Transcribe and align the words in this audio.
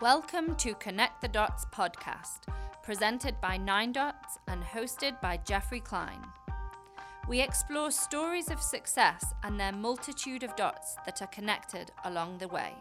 Welcome 0.00 0.54
to 0.56 0.74
Connect 0.74 1.20
the 1.20 1.26
Dots 1.26 1.64
podcast, 1.74 2.42
presented 2.84 3.40
by 3.40 3.56
Nine 3.56 3.90
Dots 3.90 4.38
and 4.46 4.62
hosted 4.62 5.20
by 5.20 5.38
Geoffrey 5.38 5.80
Klein. 5.80 6.24
We 7.28 7.40
explore 7.40 7.90
stories 7.90 8.48
of 8.48 8.62
success 8.62 9.34
and 9.42 9.58
their 9.58 9.72
multitude 9.72 10.44
of 10.44 10.54
dots 10.54 10.94
that 11.04 11.20
are 11.20 11.26
connected 11.26 11.90
along 12.04 12.38
the 12.38 12.46
way. 12.46 12.74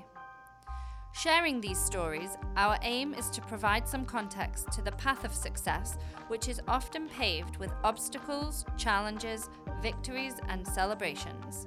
Sharing 1.11 1.59
these 1.59 1.83
stories, 1.83 2.37
our 2.55 2.77
aim 2.83 3.15
is 3.15 3.31
to 3.31 3.41
provide 3.41 3.87
some 3.87 4.05
context 4.05 4.71
to 4.73 4.83
the 4.83 4.91
path 4.91 5.23
of 5.25 5.33
success, 5.33 5.97
which 6.27 6.47
is 6.47 6.61
often 6.67 7.09
paved 7.09 7.57
with 7.57 7.73
obstacles, 7.83 8.63
challenges, 8.77 9.49
victories, 9.81 10.35
and 10.49 10.67
celebrations. 10.67 11.65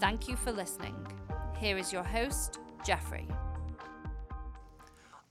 Thank 0.00 0.26
you 0.26 0.36
for 0.36 0.52
listening. 0.52 0.96
Here 1.58 1.76
is 1.76 1.92
your 1.92 2.04
host, 2.04 2.60
Geoffrey. 2.82 3.28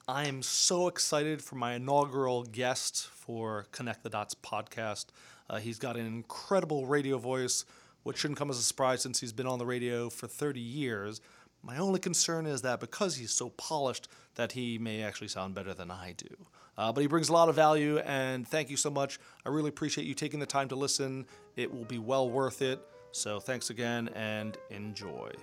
I 0.10 0.26
am 0.26 0.42
so 0.42 0.88
excited 0.88 1.40
for 1.40 1.54
my 1.54 1.76
inaugural 1.76 2.42
guest 2.42 3.10
for 3.10 3.68
Connect 3.72 4.02
the 4.02 4.10
Dots 4.10 4.34
podcast. 4.34 5.06
Uh, 5.48 5.60
he's 5.60 5.78
got 5.78 5.98
an 5.98 6.08
incredible 6.08 6.88
radio 6.88 7.20
voice, 7.20 7.64
which 8.02 8.18
shouldn't 8.18 8.40
come 8.40 8.50
as 8.50 8.58
a 8.58 8.64
surprise 8.64 9.04
since 9.04 9.20
he's 9.20 9.34
been 9.34 9.46
on 9.46 9.60
the 9.60 9.68
radio 9.68 10.10
for 10.10 10.26
30 10.26 10.60
years. 10.60 11.22
My 11.62 11.78
only 11.78 12.00
concern 12.00 12.48
is 12.48 12.64
that 12.64 12.80
because 12.80 13.18
he's 13.18 13.30
so 13.30 13.50
polished, 13.52 14.08
that 14.34 14.54
he 14.54 14.80
may 14.80 15.04
actually 15.04 15.28
sound 15.28 15.54
better 15.54 15.76
than 15.76 15.92
I 15.92 16.16
do. 16.18 16.36
Uh, 16.76 16.92
but 16.92 17.02
he 17.02 17.08
brings 17.08 17.30
a 17.30 17.34
lot 17.34 17.48
of 17.48 17.54
value, 17.54 18.00
and 18.00 18.48
thank 18.48 18.72
you 18.72 18.78
so 18.78 18.90
much. 18.90 19.20
I 19.46 19.50
really 19.50 19.70
appreciate 19.70 20.08
you 20.08 20.16
taking 20.16 20.40
the 20.40 20.48
time 20.48 20.70
to 20.70 20.76
listen. 20.76 21.28
It 21.56 21.72
will 21.72 21.86
be 21.86 22.00
well 22.00 22.28
worth 22.28 22.64
it. 22.64 22.82
So 23.12 23.40
thanks 23.40 23.70
again, 23.70 24.10
and 24.16 24.58
enjoy. 24.72 25.34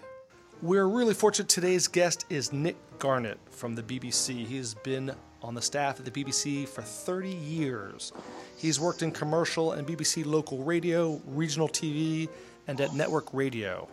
We're 0.63 0.89
really 0.89 1.13
fortunate. 1.13 1.51
Today's 1.51 1.87
guest 1.87 2.25
is 2.31 2.51
Nick 2.51 2.77
Garnett 2.99 3.39
from 3.51 3.75
the 3.75 3.83
BBC. 3.83 4.47
He's 4.47 4.73
been 4.73 5.15
on 5.43 5.55
the 5.55 5.61
staff 5.61 5.99
at 5.99 6.07
the 6.07 6.11
BBC 6.11 6.67
for 6.67 6.81
30 6.81 7.29
years. 7.29 8.11
He's 8.57 8.81
worked 8.81 9.03
in 9.03 9.13
commercial 9.13 9.73
and 9.73 9.87
BBC 9.87 10.25
local 10.25 10.65
radio, 10.65 11.21
regional 11.27 11.69
TV, 11.69 12.31
and 12.69 12.81
at 12.81 12.95
network 12.95 13.35
radio. 13.35 13.87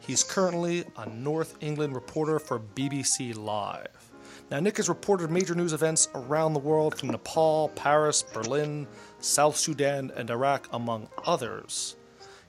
He's 0.00 0.22
currently 0.22 0.84
a 0.98 1.08
North 1.08 1.56
England 1.62 1.94
reporter 1.94 2.38
for 2.38 2.60
BBC 2.60 3.34
Live. 3.34 4.10
Now, 4.50 4.60
Nick 4.60 4.76
has 4.76 4.90
reported 4.90 5.30
major 5.30 5.54
news 5.54 5.72
events 5.72 6.10
around 6.14 6.52
the 6.52 6.60
world 6.60 6.98
from 6.98 7.08
Nepal, 7.08 7.70
Paris, 7.70 8.22
Berlin, 8.22 8.86
South 9.20 9.56
Sudan, 9.56 10.12
and 10.14 10.28
Iraq, 10.28 10.68
among 10.74 11.08
others. 11.24 11.96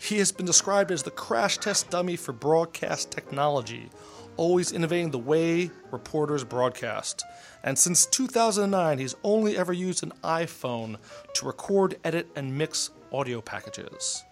He 0.03 0.17
has 0.17 0.33
been 0.33 0.45
described 0.45 0.91
as 0.91 1.01
the 1.01 1.11
crash 1.11 1.57
test 1.59 1.89
dummy 1.89 2.17
for 2.17 2.33
broadcast 2.33 3.09
technology, 3.09 3.89
always 4.35 4.73
innovating 4.73 5.11
the 5.11 5.17
way 5.17 5.71
reporters 5.91 6.43
broadcast. 6.43 7.23
And 7.63 7.79
since 7.79 8.05
2009, 8.07 8.99
he's 8.99 9.15
only 9.23 9.57
ever 9.57 9.71
used 9.71 10.03
an 10.03 10.11
iPhone 10.21 10.97
to 11.35 11.45
record, 11.45 11.95
edit, 12.03 12.27
and 12.35 12.57
mix 12.57 12.89
audio 13.13 13.39
packages. 13.39 14.25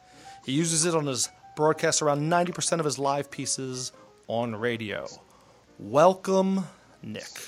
He 0.46 0.52
uses 0.52 0.84
it 0.84 0.94
on 0.94 1.06
his 1.06 1.30
broadcasts 1.56 2.02
around 2.02 2.30
90% 2.30 2.80
of 2.80 2.86
his 2.86 3.00
live 3.00 3.32
pieces 3.32 3.94
on 4.28 4.54
radio. 4.54 5.08
Welcome, 5.80 6.66
Nick. 7.02 7.48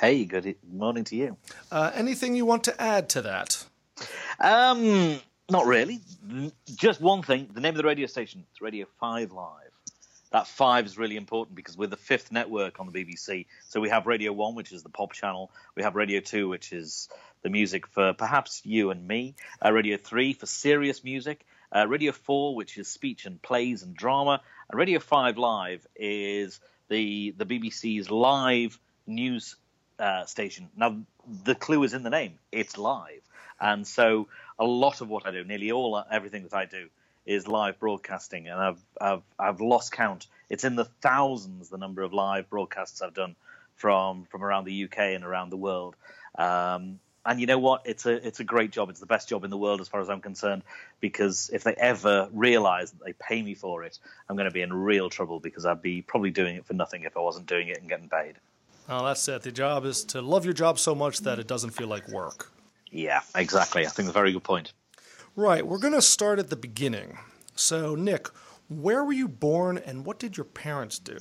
Hey, 0.00 0.24
good 0.24 0.56
morning 0.72 1.04
to 1.04 1.14
you. 1.14 1.36
Uh, 1.70 1.90
anything 1.92 2.34
you 2.34 2.46
want 2.46 2.64
to 2.64 2.80
add 2.80 3.10
to 3.10 3.20
that? 3.20 3.66
Um, 4.38 5.20
not 5.50 5.66
really. 5.66 6.00
Just 6.76 7.00
one 7.00 7.22
thing. 7.22 7.48
The 7.52 7.60
name 7.60 7.70
of 7.70 7.76
the 7.76 7.84
radio 7.84 8.06
station. 8.06 8.44
It's 8.50 8.60
Radio 8.60 8.86
5 9.00 9.32
Live. 9.32 9.70
That 10.32 10.46
5 10.46 10.86
is 10.86 10.96
really 10.96 11.16
important 11.16 11.56
because 11.56 11.76
we're 11.76 11.88
the 11.88 11.96
fifth 11.96 12.30
network 12.30 12.78
on 12.78 12.90
the 12.90 12.92
BBC. 12.92 13.46
So 13.68 13.80
we 13.80 13.88
have 13.88 14.06
Radio 14.06 14.32
1, 14.32 14.54
which 14.54 14.72
is 14.72 14.82
the 14.82 14.88
pop 14.88 15.12
channel. 15.12 15.50
We 15.74 15.82
have 15.82 15.96
Radio 15.96 16.20
2, 16.20 16.48
which 16.48 16.72
is 16.72 17.08
the 17.42 17.50
music 17.50 17.86
for 17.88 18.12
perhaps 18.12 18.62
you 18.64 18.90
and 18.90 19.06
me. 19.06 19.34
Uh, 19.64 19.72
Radio 19.72 19.96
3 19.96 20.34
for 20.34 20.46
serious 20.46 21.02
music 21.02 21.44
uh, 21.74 21.86
Radio 21.86 22.12
4, 22.12 22.54
which 22.54 22.78
is 22.78 22.88
speech 22.88 23.26
and 23.26 23.40
plays 23.40 23.82
and 23.82 23.94
drama, 23.94 24.40
and 24.68 24.78
Radio 24.78 24.98
5 24.98 25.38
Live 25.38 25.86
is 25.96 26.60
the 26.88 27.32
the 27.36 27.46
BBC's 27.46 28.10
live 28.10 28.78
news 29.06 29.56
uh, 29.98 30.24
station. 30.24 30.68
Now, 30.76 30.96
the 31.44 31.54
clue 31.54 31.82
is 31.84 31.94
in 31.94 32.02
the 32.02 32.10
name; 32.10 32.38
it's 32.50 32.76
live, 32.76 33.22
and 33.60 33.86
so 33.86 34.28
a 34.60 34.64
lot 34.64 35.00
of 35.00 35.08
what 35.08 35.26
I 35.26 35.32
do, 35.32 35.42
nearly 35.42 35.72
all 35.72 36.04
everything 36.12 36.44
that 36.44 36.54
I 36.54 36.66
do, 36.66 36.88
is 37.26 37.48
live 37.48 37.80
broadcasting, 37.80 38.46
and 38.48 38.60
I've 38.60 38.80
I've 39.00 39.22
I've 39.38 39.60
lost 39.60 39.92
count. 39.92 40.26
It's 40.48 40.64
in 40.64 40.76
the 40.76 40.84
thousands 40.84 41.70
the 41.70 41.78
number 41.78 42.02
of 42.02 42.12
live 42.12 42.48
broadcasts 42.50 43.02
I've 43.02 43.14
done 43.14 43.34
from 43.76 44.26
from 44.26 44.44
around 44.44 44.66
the 44.66 44.84
UK 44.84 44.98
and 44.98 45.24
around 45.24 45.50
the 45.50 45.56
world. 45.56 45.96
Um, 46.38 47.00
and 47.24 47.38
you 47.38 47.46
know 47.46 47.58
what? 47.58 47.82
It's 47.84 48.06
a 48.06 48.26
it's 48.26 48.40
a 48.40 48.44
great 48.44 48.70
job. 48.70 48.90
It's 48.90 49.00
the 49.00 49.06
best 49.06 49.28
job 49.28 49.44
in 49.44 49.50
the 49.50 49.56
world 49.56 49.80
as 49.80 49.88
far 49.88 50.00
as 50.00 50.08
I'm 50.08 50.20
concerned. 50.20 50.62
Because 51.00 51.50
if 51.52 51.64
they 51.64 51.74
ever 51.74 52.28
realise 52.32 52.90
that 52.90 53.04
they 53.04 53.14
pay 53.14 53.42
me 53.42 53.54
for 53.54 53.84
it, 53.84 53.98
I'm 54.28 54.36
going 54.36 54.48
to 54.48 54.50
be 54.50 54.62
in 54.62 54.72
real 54.72 55.10
trouble 55.10 55.40
because 55.40 55.66
I'd 55.66 55.82
be 55.82 56.02
probably 56.02 56.30
doing 56.30 56.56
it 56.56 56.66
for 56.66 56.74
nothing 56.74 57.04
if 57.04 57.16
I 57.16 57.20
wasn't 57.20 57.46
doing 57.46 57.68
it 57.68 57.78
and 57.78 57.88
getting 57.88 58.08
paid. 58.08 58.36
Well, 58.88 59.04
that's 59.04 59.26
it. 59.28 59.42
The 59.42 59.52
job 59.52 59.84
is 59.84 60.04
to 60.06 60.20
love 60.20 60.44
your 60.44 60.54
job 60.54 60.78
so 60.78 60.94
much 60.94 61.20
that 61.20 61.38
it 61.38 61.46
doesn't 61.46 61.70
feel 61.70 61.88
like 61.88 62.08
work. 62.08 62.50
Yeah, 62.90 63.20
exactly. 63.34 63.86
I 63.86 63.90
think 63.90 64.08
a 64.08 64.12
very 64.12 64.32
good 64.32 64.44
point. 64.44 64.72
Right. 65.36 65.66
We're 65.66 65.78
going 65.78 65.94
to 65.94 66.02
start 66.02 66.38
at 66.38 66.50
the 66.50 66.56
beginning. 66.56 67.18
So, 67.54 67.94
Nick, 67.94 68.28
where 68.68 69.04
were 69.04 69.12
you 69.12 69.28
born 69.28 69.78
and 69.78 70.04
what 70.04 70.18
did 70.18 70.36
your 70.36 70.44
parents 70.44 70.98
do? 70.98 71.18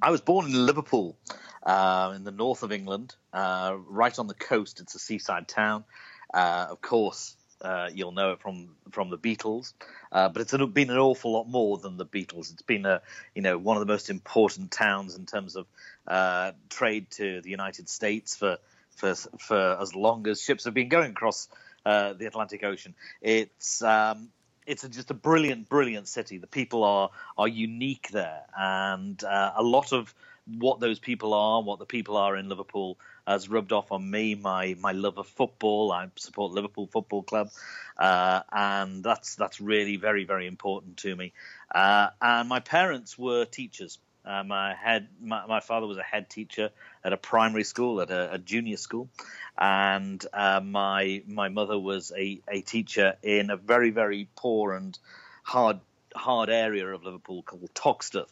I 0.00 0.10
was 0.10 0.20
born 0.20 0.46
in 0.46 0.66
Liverpool 0.66 1.16
uh, 1.64 2.12
in 2.14 2.24
the 2.24 2.30
north 2.30 2.62
of 2.62 2.72
England, 2.72 3.16
uh, 3.32 3.76
right 3.88 4.16
on 4.18 4.26
the 4.26 4.34
coast. 4.34 4.80
It's 4.80 4.94
a 4.94 4.98
seaside 4.98 5.48
town. 5.48 5.84
Uh, 6.32 6.66
of 6.70 6.80
course, 6.80 7.36
uh, 7.60 7.90
you'll 7.92 8.12
know 8.12 8.32
it 8.32 8.40
from 8.40 8.70
from 8.90 9.10
the 9.10 9.18
Beatles, 9.18 9.72
uh, 10.12 10.28
but 10.28 10.42
it's 10.42 10.52
been 10.52 10.90
an 10.90 10.98
awful 10.98 11.32
lot 11.32 11.48
more 11.48 11.78
than 11.78 11.96
the 11.96 12.06
Beatles. 12.06 12.52
It's 12.52 12.62
been 12.62 12.86
a 12.86 13.02
you 13.34 13.42
know 13.42 13.58
one 13.58 13.76
of 13.76 13.80
the 13.80 13.92
most 13.92 14.10
important 14.10 14.70
towns 14.70 15.16
in 15.16 15.26
terms 15.26 15.56
of 15.56 15.66
uh, 16.06 16.52
trade 16.68 17.10
to 17.12 17.40
the 17.40 17.50
United 17.50 17.88
States 17.88 18.36
for 18.36 18.58
for 18.98 19.14
for 19.14 19.78
as 19.80 19.94
long 19.94 20.26
as 20.28 20.42
ships 20.42 20.64
have 20.64 20.74
been 20.74 20.88
going 20.88 21.12
across 21.12 21.48
the 21.84 22.26
Atlantic 22.26 22.62
Ocean. 22.64 22.94
It's 23.22 23.82
um, 23.82 24.28
it's 24.68 24.84
a, 24.84 24.88
just 24.88 25.10
a 25.10 25.14
brilliant, 25.14 25.68
brilliant 25.68 26.06
city. 26.06 26.38
The 26.38 26.46
people 26.46 26.84
are 26.84 27.10
are 27.38 27.48
unique 27.48 28.10
there, 28.12 28.42
and 28.56 29.22
uh, 29.24 29.52
a 29.56 29.62
lot 29.62 29.92
of 29.92 30.14
what 30.46 30.80
those 30.80 30.98
people 30.98 31.34
are, 31.34 31.62
what 31.62 31.78
the 31.78 31.86
people 31.86 32.16
are 32.16 32.36
in 32.36 32.48
Liverpool, 32.48 32.98
has 33.26 33.48
rubbed 33.48 33.72
off 33.72 33.90
on 33.92 34.08
me. 34.08 34.34
My 34.34 34.76
my 34.78 34.92
love 34.92 35.16
of 35.18 35.26
football. 35.26 35.90
I 35.90 36.08
support 36.16 36.52
Liverpool 36.52 36.86
Football 36.86 37.22
Club, 37.22 37.50
uh, 37.98 38.42
and 38.52 39.02
that's 39.02 39.36
that's 39.36 39.60
really 39.60 39.96
very 39.96 40.24
very 40.24 40.46
important 40.46 40.98
to 40.98 41.16
me. 41.16 41.32
Uh, 41.74 42.08
and 42.20 42.48
my 42.48 42.60
parents 42.60 43.18
were 43.18 43.46
teachers. 43.46 43.98
Uh, 44.28 44.44
my 44.44 44.74
head, 44.74 45.08
my, 45.22 45.46
my, 45.46 45.60
father 45.60 45.86
was 45.86 45.96
a 45.96 46.02
head 46.02 46.28
teacher 46.28 46.70
at 47.02 47.14
a 47.14 47.16
primary 47.16 47.64
school, 47.64 48.02
at 48.02 48.10
a, 48.10 48.34
a 48.34 48.38
junior 48.38 48.76
school, 48.76 49.08
and 49.56 50.24
uh, 50.34 50.60
my 50.62 51.22
my 51.26 51.48
mother 51.48 51.78
was 51.78 52.12
a, 52.16 52.40
a 52.46 52.60
teacher 52.60 53.16
in 53.22 53.50
a 53.50 53.56
very 53.56 53.90
very 53.90 54.28
poor 54.36 54.74
and 54.74 54.98
hard 55.42 55.80
hard 56.14 56.50
area 56.50 56.86
of 56.86 57.04
Liverpool 57.04 57.42
called 57.42 57.70
Toxteth 57.74 58.28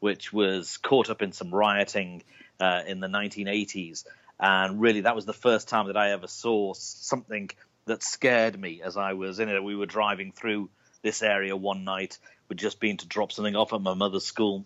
which 0.00 0.32
was 0.32 0.76
caught 0.78 1.10
up 1.10 1.22
in 1.22 1.32
some 1.32 1.54
rioting 1.54 2.22
uh, 2.60 2.82
in 2.86 3.00
the 3.00 3.08
1980s. 3.08 4.04
And 4.40 4.80
really, 4.80 5.02
that 5.02 5.16
was 5.16 5.24
the 5.24 5.32
first 5.32 5.68
time 5.68 5.88
that 5.88 5.96
I 5.96 6.12
ever 6.12 6.28
saw 6.28 6.74
something 6.74 7.50
that 7.86 8.02
scared 8.02 8.58
me 8.58 8.82
as 8.82 8.96
I 8.96 9.14
was 9.14 9.40
in 9.40 9.48
it. 9.48 9.62
We 9.62 9.74
were 9.74 9.86
driving 9.86 10.32
through 10.32 10.70
this 11.02 11.22
area 11.22 11.56
one 11.56 11.84
night. 11.84 12.18
We'd 12.48 12.58
just 12.58 12.80
been 12.80 12.98
to 12.98 13.08
drop 13.08 13.32
something 13.32 13.56
off 13.56 13.72
at 13.72 13.80
my 13.80 13.94
mother's 13.94 14.24
school. 14.24 14.64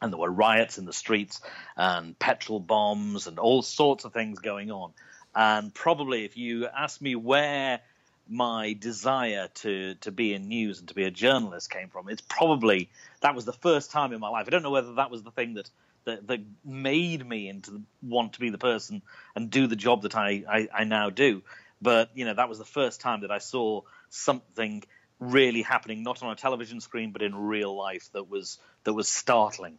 And 0.00 0.12
there 0.12 0.18
were 0.18 0.30
riots 0.30 0.78
in 0.78 0.84
the 0.84 0.92
streets 0.92 1.40
and 1.76 2.18
petrol 2.18 2.60
bombs 2.60 3.26
and 3.26 3.38
all 3.38 3.62
sorts 3.62 4.04
of 4.04 4.12
things 4.12 4.38
going 4.38 4.70
on. 4.70 4.92
And 5.34 5.74
probably, 5.74 6.24
if 6.24 6.36
you 6.36 6.66
ask 6.66 7.00
me 7.00 7.14
where 7.14 7.80
my 8.28 8.74
desire 8.74 9.48
to 9.54 9.94
to 9.96 10.12
be 10.12 10.34
in 10.34 10.48
news 10.48 10.80
and 10.80 10.88
to 10.88 10.94
be 10.94 11.04
a 11.04 11.10
journalist 11.10 11.70
came 11.70 11.88
from. 11.88 12.08
It's 12.08 12.20
probably 12.20 12.90
that 13.20 13.34
was 13.34 13.44
the 13.44 13.52
first 13.52 13.90
time 13.90 14.12
in 14.12 14.20
my 14.20 14.28
life. 14.28 14.46
I 14.46 14.50
don't 14.50 14.62
know 14.62 14.70
whether 14.70 14.94
that 14.94 15.10
was 15.10 15.22
the 15.22 15.30
thing 15.30 15.54
that 15.54 15.70
that, 16.04 16.26
that 16.28 16.40
made 16.64 17.26
me 17.26 17.48
into 17.48 17.82
want 18.02 18.34
to 18.34 18.40
be 18.40 18.50
the 18.50 18.58
person 18.58 19.02
and 19.34 19.50
do 19.50 19.66
the 19.66 19.76
job 19.76 20.02
that 20.02 20.14
I, 20.14 20.44
I, 20.48 20.68
I 20.72 20.84
now 20.84 21.10
do. 21.10 21.42
But 21.80 22.10
you 22.14 22.24
know 22.24 22.34
that 22.34 22.48
was 22.48 22.58
the 22.58 22.64
first 22.64 23.00
time 23.00 23.22
that 23.22 23.30
I 23.30 23.38
saw 23.38 23.82
something 24.10 24.84
really 25.20 25.62
happening, 25.62 26.02
not 26.02 26.22
on 26.22 26.30
a 26.30 26.36
television 26.36 26.80
screen, 26.80 27.12
but 27.12 27.22
in 27.22 27.34
real 27.34 27.74
life 27.76 28.08
that 28.12 28.28
was 28.28 28.58
that 28.84 28.92
was 28.92 29.08
startling. 29.08 29.78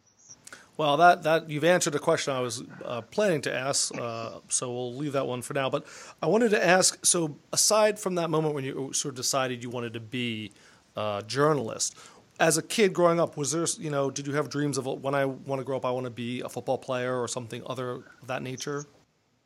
Well, 0.76 0.96
that, 0.96 1.24
that 1.24 1.50
you've 1.50 1.64
answered 1.64 1.94
a 1.94 1.98
question 1.98 2.32
I 2.32 2.40
was 2.40 2.62
uh, 2.84 3.02
planning 3.02 3.42
to 3.42 3.54
ask, 3.54 3.94
uh, 3.98 4.38
so 4.48 4.72
we'll 4.72 4.94
leave 4.94 5.12
that 5.12 5.26
one 5.26 5.42
for 5.42 5.52
now. 5.52 5.68
But 5.68 5.86
I 6.22 6.26
wanted 6.26 6.50
to 6.52 6.66
ask 6.66 7.04
so, 7.04 7.36
aside 7.52 7.98
from 7.98 8.14
that 8.14 8.30
moment 8.30 8.54
when 8.54 8.64
you 8.64 8.90
sort 8.94 9.12
of 9.12 9.16
decided 9.16 9.62
you 9.62 9.68
wanted 9.68 9.92
to 9.92 10.00
be 10.00 10.52
a 10.96 11.22
journalist, 11.26 11.98
as 12.40 12.56
a 12.56 12.62
kid 12.62 12.94
growing 12.94 13.20
up, 13.20 13.36
was 13.36 13.52
there, 13.52 13.66
you 13.78 13.90
know, 13.90 14.10
did 14.10 14.26
you 14.26 14.32
have 14.32 14.48
dreams 14.48 14.78
of 14.78 14.86
when 14.86 15.14
I 15.14 15.26
want 15.26 15.60
to 15.60 15.64
grow 15.64 15.76
up, 15.76 15.84
I 15.84 15.90
want 15.90 16.04
to 16.04 16.10
be 16.10 16.40
a 16.40 16.48
football 16.48 16.78
player 16.78 17.20
or 17.20 17.28
something 17.28 17.62
other 17.66 17.90
of 18.22 18.26
that 18.26 18.42
nature? 18.42 18.86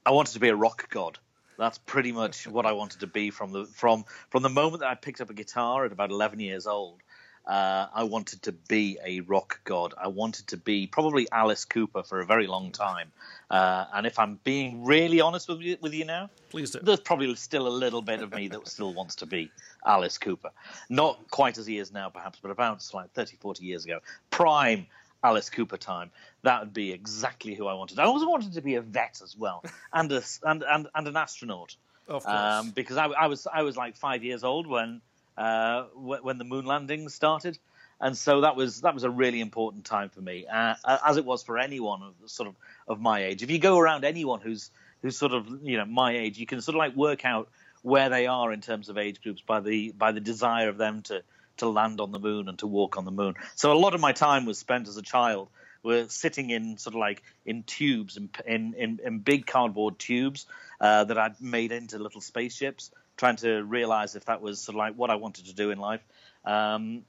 I 0.06 0.12
wanted 0.12 0.32
to 0.32 0.41
be 0.41 0.49
a 0.49 0.56
rock 0.56 0.88
god. 0.91 1.19
That's 1.59 1.79
pretty 1.79 2.12
much 2.12 2.47
what 2.47 2.67
I 2.67 2.73
wanted 2.73 3.00
to 3.00 3.06
be 3.06 3.31
from 3.31 3.53
the 3.53 3.65
from 3.67 4.05
from 4.31 4.43
the 4.43 4.49
moment 4.49 4.81
that 4.81 4.91
I 4.91 4.94
picked 4.94 5.21
up 5.21 5.31
a 5.31 5.35
guitar 5.35 5.85
at 5.85 5.93
about 5.93 6.11
11 6.11 6.41
years 6.41 6.67
old. 6.67 7.03
Uh, 7.46 7.88
I 7.94 8.05
wanted 8.05 8.43
to 8.43 8.52
be 8.52 8.99
a 9.05 9.20
rock 9.20 9.61
god. 9.64 9.93
I 10.00 10.08
wanted 10.08 10.46
to 10.49 10.56
be 10.56 10.87
probably 10.87 11.29
Alice 11.31 11.67
Cooper 11.67 12.02
for 12.02 12.20
a 12.20 12.26
very 12.26 12.46
long 12.46 12.73
time. 12.73 13.12
Uh, 13.50 13.85
and 13.93 14.06
if 14.06 14.19
I'm 14.19 14.41
being 14.44 14.85
really 14.85 15.20
honest 15.20 15.49
with 15.49 15.61
you, 15.61 15.76
with 15.81 15.93
you 15.93 16.06
now, 16.06 16.31
please 16.49 16.70
do. 16.70 16.81
There's 16.82 17.00
probably 17.00 17.35
still 17.35 17.67
a 17.67 17.69
little 17.69 18.00
bit 18.00 18.23
of 18.23 18.32
me 18.32 18.49
that 18.49 18.67
still 18.67 18.94
wants 18.94 19.17
to 19.17 19.26
be 19.26 19.50
Alice 19.85 20.17
Cooper. 20.17 20.50
Not 20.88 21.31
quite 21.31 21.58
as 21.58 21.67
he 21.67 21.79
is 21.79 21.93
now, 21.93 22.08
perhaps, 22.08 22.38
but 22.41 22.50
about 22.50 22.82
like 22.94 23.12
30, 23.12 23.37
40 23.37 23.64
years 23.64 23.85
ago. 23.85 23.99
Prime 24.31 24.87
Alice 25.23 25.50
Cooper 25.50 25.76
time. 25.76 26.11
That 26.43 26.61
would 26.61 26.75
be 26.75 26.93
exactly 26.93 27.55
who 27.55 27.67
I 27.67 27.75
wanted. 27.75 27.99
I 27.99 28.05
also 28.05 28.29
wanted 28.29 28.52
to 28.55 28.62
be 28.62 28.76
a 28.76 28.81
vet 28.81 29.20
as 29.23 29.37
well, 29.37 29.64
and 29.93 30.12
a, 30.12 30.23
and, 30.44 30.62
and 30.62 30.88
and 30.94 31.08
an 31.08 31.17
astronaut. 31.17 31.76
Of 32.06 32.25
course. 32.25 32.37
Um, 32.37 32.70
because 32.70 32.99
I, 32.99 33.06
I 33.06 33.26
was 33.26 33.47
I 33.52 33.62
was 33.62 33.76
like 33.76 33.97
five 33.97 34.23
years 34.23 34.44
old 34.44 34.67
when 34.67 35.00
uh, 35.36 35.84
when 35.94 36.38
the 36.38 36.44
moon 36.44 36.64
landing 36.64 37.08
started, 37.08 37.58
and 38.00 38.16
so 38.16 38.42
that 38.42 38.56
was 38.56 38.82
that 38.82 38.94
was 38.94 39.04
a 39.04 39.10
really 39.10 39.40
important 39.40 39.84
time 39.84 40.08
for 40.08 40.20
me, 40.20 40.46
uh, 40.46 40.75
as 41.06 41.16
it 41.16 41.25
was 41.25 41.42
for 41.42 41.58
anyone 41.58 42.02
of 42.02 42.31
sort 42.31 42.48
of 42.48 42.54
of 42.86 43.00
my 43.00 43.25
age. 43.25 43.42
If 43.42 43.50
you 43.50 43.58
go 43.58 43.78
around 43.78 44.04
anyone 44.04 44.40
who's 44.40 44.70
who's 45.02 45.16
sort 45.16 45.32
of 45.32 45.46
you 45.62 45.76
know 45.76 45.84
my 45.84 46.16
age, 46.16 46.38
you 46.38 46.46
can 46.46 46.60
sort 46.60 46.76
of 46.76 46.78
like 46.78 46.96
work 46.96 47.25
out 47.25 47.48
where 47.82 48.08
they 48.08 48.26
are 48.26 48.52
in 48.52 48.60
terms 48.60 48.88
of 48.88 48.96
age 48.96 49.22
groups 49.22 49.42
by 49.42 49.60
the 49.60 49.92
by 49.92 50.12
the 50.12 50.20
desire 50.20 50.69
of 50.69 50.78
them 50.78 51.02
to 51.02 51.22
to 51.56 51.69
land 51.69 52.00
on 52.00 52.10
the 52.10 52.19
moon 52.19 52.48
and 52.48 52.58
to 52.58 52.66
walk 52.66 52.96
on 52.96 53.04
the 53.04 53.10
moon. 53.10 53.34
So 53.54 53.72
a 53.72 53.78
lot 53.78 53.94
of 53.94 54.00
my 54.00 54.12
time 54.12 54.44
was 54.46 54.58
spent 54.58 54.88
as 54.88 54.96
a 54.96 55.02
child 55.02 55.48
were 55.84 56.08
sitting 56.08 56.50
in 56.50 56.78
sort 56.78 56.94
of 56.94 57.00
like 57.00 57.22
in 57.44 57.62
tubes 57.62 58.16
in 58.16 58.30
in, 58.46 58.75
in, 58.75 59.00
in 59.04 59.19
big 59.19 59.46
cardboard 59.46 59.98
tubes 59.98 60.46
uh, 60.80 61.04
that 61.04 61.19
I'd 61.19 61.40
made 61.40 61.70
into 61.70 61.98
little 61.98 62.20
spaceships 62.20 62.90
trying 63.16 63.37
to 63.37 63.62
realize 63.62 64.16
if 64.16 64.26
that 64.26 64.40
was 64.40 64.61
sort 64.61 64.75
of 64.75 64.78
like 64.78 64.94
what 64.94 65.11
I 65.11 65.16
wanted 65.16 65.46
to 65.46 65.55
do 65.55 65.70
in 65.70 65.78
life. 65.78 66.02
Um, 66.44 67.02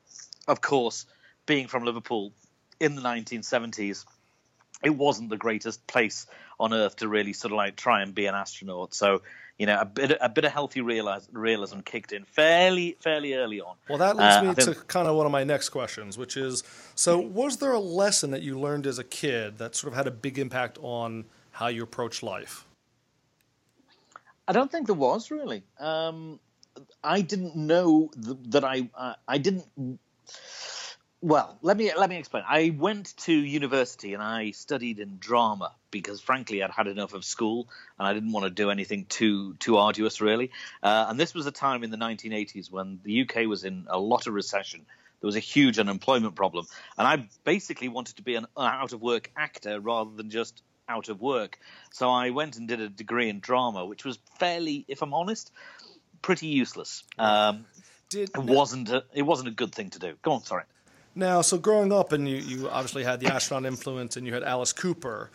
of 0.47 0.61
course, 0.61 1.05
being 1.45 1.67
from 1.67 1.83
Liverpool 1.83 2.31
in 2.79 2.95
the 2.95 3.01
1970s, 3.01 4.05
it 4.83 4.91
wasn't 4.91 5.29
the 5.29 5.37
greatest 5.37 5.85
place 5.87 6.27
on 6.59 6.73
earth 6.73 6.97
to 6.97 7.07
really 7.07 7.33
sort 7.33 7.51
of 7.51 7.57
like 7.57 7.75
try 7.75 8.01
and 8.01 8.13
be 8.13 8.25
an 8.27 8.35
astronaut. 8.35 8.93
So, 8.93 9.21
you 9.57 9.65
know, 9.65 9.79
a 9.79 9.85
bit 9.85 10.17
a 10.19 10.29
bit 10.29 10.45
of 10.45 10.51
healthy 10.51 10.81
realism 10.81 11.79
kicked 11.79 12.11
in 12.11 12.25
fairly 12.25 12.97
fairly 12.99 13.33
early 13.33 13.61
on. 13.61 13.75
Well, 13.89 13.97
that 13.97 14.17
leads 14.17 14.35
uh, 14.35 14.43
me 14.43 14.53
think, 14.53 14.77
to 14.77 14.83
kind 14.85 15.07
of 15.07 15.15
one 15.15 15.25
of 15.25 15.31
my 15.31 15.43
next 15.43 15.69
questions, 15.69 16.17
which 16.17 16.37
is: 16.37 16.63
so 16.93 17.19
was 17.19 17.57
there 17.57 17.71
a 17.71 17.79
lesson 17.79 18.31
that 18.31 18.41
you 18.41 18.59
learned 18.59 18.85
as 18.85 18.99
a 18.99 19.03
kid 19.03 19.57
that 19.57 19.75
sort 19.75 19.93
of 19.93 19.97
had 19.97 20.07
a 20.07 20.11
big 20.11 20.37
impact 20.37 20.77
on 20.81 21.25
how 21.51 21.67
you 21.67 21.83
approach 21.83 22.21
life? 22.21 22.65
I 24.47 24.53
don't 24.53 24.71
think 24.71 24.87
there 24.87 24.95
was 24.95 25.31
really. 25.31 25.63
Um, 25.79 26.39
I 27.03 27.21
didn't 27.21 27.55
know 27.55 28.09
th- 28.13 28.37
that 28.49 28.63
I 28.63 28.89
uh, 28.95 29.13
I 29.27 29.37
didn't. 29.37 29.99
Well, 31.21 31.57
let 31.61 31.77
me 31.77 31.91
let 31.97 32.09
me 32.09 32.17
explain. 32.17 32.43
I 32.47 32.75
went 32.77 33.17
to 33.17 33.33
university 33.33 34.13
and 34.13 34.21
I 34.21 34.51
studied 34.51 34.99
in 34.99 35.17
drama 35.17 35.73
because, 35.89 36.21
frankly, 36.21 36.61
I'd 36.61 36.71
had 36.71 36.87
enough 36.87 37.13
of 37.13 37.25
school 37.25 37.67
and 37.97 38.07
I 38.07 38.13
didn't 38.13 38.31
want 38.31 38.43
to 38.43 38.51
do 38.51 38.69
anything 38.69 39.05
too 39.05 39.55
too 39.55 39.77
arduous, 39.77 40.21
really. 40.21 40.51
Uh, 40.83 41.07
and 41.09 41.19
this 41.19 41.33
was 41.33 41.47
a 41.47 41.51
time 41.51 41.83
in 41.83 41.89
the 41.89 41.97
1980s 41.97 42.71
when 42.71 42.99
the 43.03 43.21
UK 43.21 43.47
was 43.47 43.63
in 43.63 43.87
a 43.89 43.97
lot 43.97 44.27
of 44.27 44.33
recession. 44.33 44.85
There 45.21 45.27
was 45.27 45.35
a 45.35 45.39
huge 45.39 45.79
unemployment 45.79 46.35
problem, 46.35 46.67
and 46.97 47.07
I 47.07 47.27
basically 47.43 47.87
wanted 47.87 48.17
to 48.17 48.21
be 48.21 48.35
an 48.35 48.45
out 48.55 48.93
of 48.93 49.01
work 49.01 49.31
actor 49.35 49.79
rather 49.79 50.11
than 50.11 50.29
just 50.29 50.61
out 50.89 51.09
of 51.09 51.21
work. 51.21 51.59
So 51.91 52.09
I 52.09 52.29
went 52.29 52.57
and 52.57 52.67
did 52.67 52.79
a 52.79 52.89
degree 52.89 53.29
in 53.29 53.39
drama, 53.39 53.85
which 53.85 54.05
was 54.05 54.19
fairly, 54.39 54.85
if 54.87 55.01
I'm 55.01 55.13
honest, 55.13 55.51
pretty 56.21 56.47
useless. 56.47 57.03
Um, 57.17 57.65
did, 58.09 58.29
it 58.29 58.37
wasn't 58.37 58.89
a, 58.89 59.03
it 59.13 59.23
wasn't 59.23 59.49
a 59.49 59.51
good 59.51 59.73
thing 59.73 59.89
to 59.91 59.99
do. 59.99 60.15
Go 60.21 60.33
on, 60.33 60.43
sorry. 60.43 60.63
Now, 61.15 61.41
so 61.41 61.57
growing 61.57 61.93
up, 61.93 62.11
and 62.11 62.27
you, 62.27 62.37
you 62.37 62.69
obviously 62.69 63.03
had 63.03 63.19
the 63.19 63.27
astronaut 63.27 63.65
influence, 63.65 64.17
and 64.17 64.27
you 64.27 64.33
had 64.33 64.43
Alice 64.43 64.73
Cooper. 64.73 65.31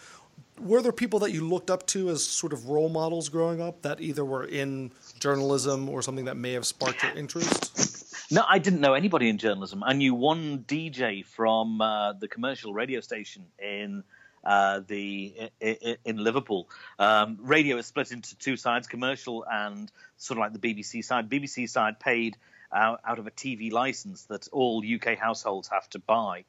Were 0.61 0.82
there 0.82 0.93
people 0.93 1.20
that 1.20 1.32
you 1.32 1.49
looked 1.49 1.70
up 1.70 1.87
to 1.88 2.11
as 2.11 2.23
sort 2.23 2.53
of 2.53 2.69
role 2.69 2.91
models 2.91 3.31
growing 3.31 3.62
up 3.62 3.81
that 3.81 3.99
either 4.00 4.25
were 4.25 4.44
in 4.44 4.91
journalism 5.19 5.88
or 5.88 6.03
something 6.03 6.26
that 6.26 6.37
may 6.37 6.53
have 6.53 6.67
sparked 6.67 7.03
your 7.03 7.12
interest? 7.12 8.31
No, 8.31 8.44
I 8.46 8.58
didn't 8.58 8.81
know 8.81 8.93
anybody 8.93 9.31
in 9.31 9.38
journalism. 9.38 9.82
I 9.82 9.94
knew 9.94 10.14
one 10.14 10.64
DJ 10.69 11.25
from 11.25 11.81
uh, 11.81 12.12
the 12.12 12.29
commercial 12.29 12.75
radio 12.75 13.00
station 13.00 13.46
in 13.58 14.05
uh, 14.44 14.81
the 14.87 15.50
in, 15.60 15.96
in 16.04 16.16
Liverpool. 16.16 16.69
Um, 16.98 17.38
radio 17.40 17.76
is 17.76 17.87
split 17.87 18.12
into 18.12 18.37
two 18.37 18.56
sides: 18.56 18.87
commercial 18.87 19.44
and 19.50 19.90
sort 20.16 20.38
of 20.38 20.42
like 20.42 20.58
the 20.58 20.75
BBC 20.75 21.04
side. 21.04 21.28
BBC 21.28 21.69
side 21.69 22.00
paid 22.00 22.37
out, 22.72 23.00
out 23.04 23.19
of 23.19 23.26
a 23.26 23.31
TV 23.31 23.72
license 23.72 24.25
that 24.25 24.48
all 24.52 24.82
UK 24.84 25.19
households 25.19 25.69
have 25.69 25.88
to 25.90 25.98
buy. 25.98 26.44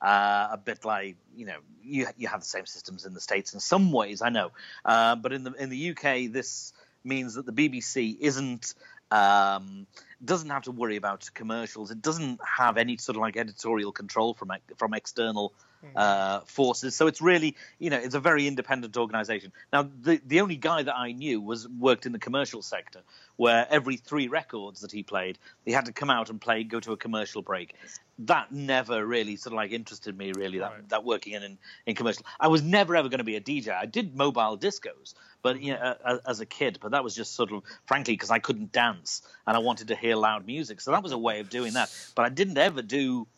Uh, 0.00 0.50
a 0.52 0.56
bit 0.56 0.84
like 0.84 1.16
you 1.34 1.44
know 1.44 1.58
you 1.82 2.06
you 2.16 2.28
have 2.28 2.38
the 2.38 2.46
same 2.46 2.66
systems 2.66 3.04
in 3.04 3.14
the 3.14 3.20
states 3.20 3.52
in 3.52 3.58
some 3.58 3.90
ways 3.90 4.22
I 4.22 4.28
know, 4.28 4.52
uh, 4.84 5.16
but 5.16 5.32
in 5.32 5.42
the 5.42 5.52
in 5.54 5.70
the 5.70 5.90
UK 5.90 6.30
this 6.30 6.72
means 7.02 7.34
that 7.34 7.46
the 7.46 7.52
BBC 7.52 8.16
isn't 8.20 8.74
um, 9.10 9.86
doesn't 10.24 10.50
have 10.50 10.62
to 10.64 10.70
worry 10.70 10.96
about 10.96 11.28
commercials. 11.34 11.90
It 11.90 12.00
doesn't 12.00 12.40
have 12.44 12.76
any 12.76 12.96
sort 12.98 13.16
of 13.16 13.22
like 13.22 13.36
editorial 13.36 13.90
control 13.92 14.34
from 14.34 14.52
from 14.76 14.94
external. 14.94 15.52
Uh, 15.94 16.40
forces. 16.40 16.94
So 16.94 17.06
it's 17.06 17.20
really, 17.20 17.56
you 17.78 17.90
know, 17.90 17.98
it's 17.98 18.14
a 18.14 18.20
very 18.20 18.46
independent 18.46 18.96
organization. 18.96 19.52
Now, 19.72 19.88
the 20.00 20.20
the 20.26 20.40
only 20.40 20.56
guy 20.56 20.82
that 20.82 20.96
I 20.96 21.12
knew 21.12 21.40
was 21.40 21.68
worked 21.68 22.06
in 22.06 22.12
the 22.12 22.18
commercial 22.18 22.62
sector, 22.62 23.00
where 23.36 23.66
every 23.70 23.96
three 23.96 24.28
records 24.28 24.80
that 24.80 24.92
he 24.92 25.02
played, 25.02 25.38
he 25.64 25.72
had 25.72 25.86
to 25.86 25.92
come 25.92 26.10
out 26.10 26.30
and 26.30 26.40
play, 26.40 26.64
go 26.64 26.80
to 26.80 26.92
a 26.92 26.96
commercial 26.96 27.42
break. 27.42 27.74
That 28.22 28.50
never 28.50 29.06
really 29.06 29.36
sort 29.36 29.52
of 29.52 29.58
like 29.58 29.70
interested 29.70 30.18
me, 30.18 30.32
really, 30.32 30.58
that, 30.58 30.72
right. 30.72 30.88
that 30.88 31.04
working 31.04 31.34
in, 31.34 31.44
in, 31.44 31.58
in 31.86 31.94
commercial. 31.94 32.24
I 32.40 32.48
was 32.48 32.62
never 32.62 32.96
ever 32.96 33.08
going 33.08 33.18
to 33.18 33.24
be 33.24 33.36
a 33.36 33.40
DJ. 33.40 33.72
I 33.72 33.86
did 33.86 34.16
mobile 34.16 34.58
discos, 34.58 35.14
but 35.42 35.60
you 35.60 35.74
know, 35.74 35.94
as 36.26 36.40
a 36.40 36.46
kid, 36.46 36.78
but 36.82 36.90
that 36.90 37.04
was 37.04 37.14
just 37.14 37.34
sort 37.34 37.52
of, 37.52 37.62
frankly, 37.86 38.14
because 38.14 38.30
I 38.30 38.40
couldn't 38.40 38.72
dance 38.72 39.22
and 39.46 39.56
I 39.56 39.60
wanted 39.60 39.88
to 39.88 39.96
hear 39.96 40.16
loud 40.16 40.46
music. 40.46 40.80
So 40.80 40.90
that 40.90 41.02
was 41.02 41.12
a 41.12 41.18
way 41.18 41.38
of 41.38 41.48
doing 41.48 41.74
that. 41.74 41.94
But 42.16 42.24
I 42.24 42.28
didn't 42.28 42.58
ever 42.58 42.82
do 42.82 43.28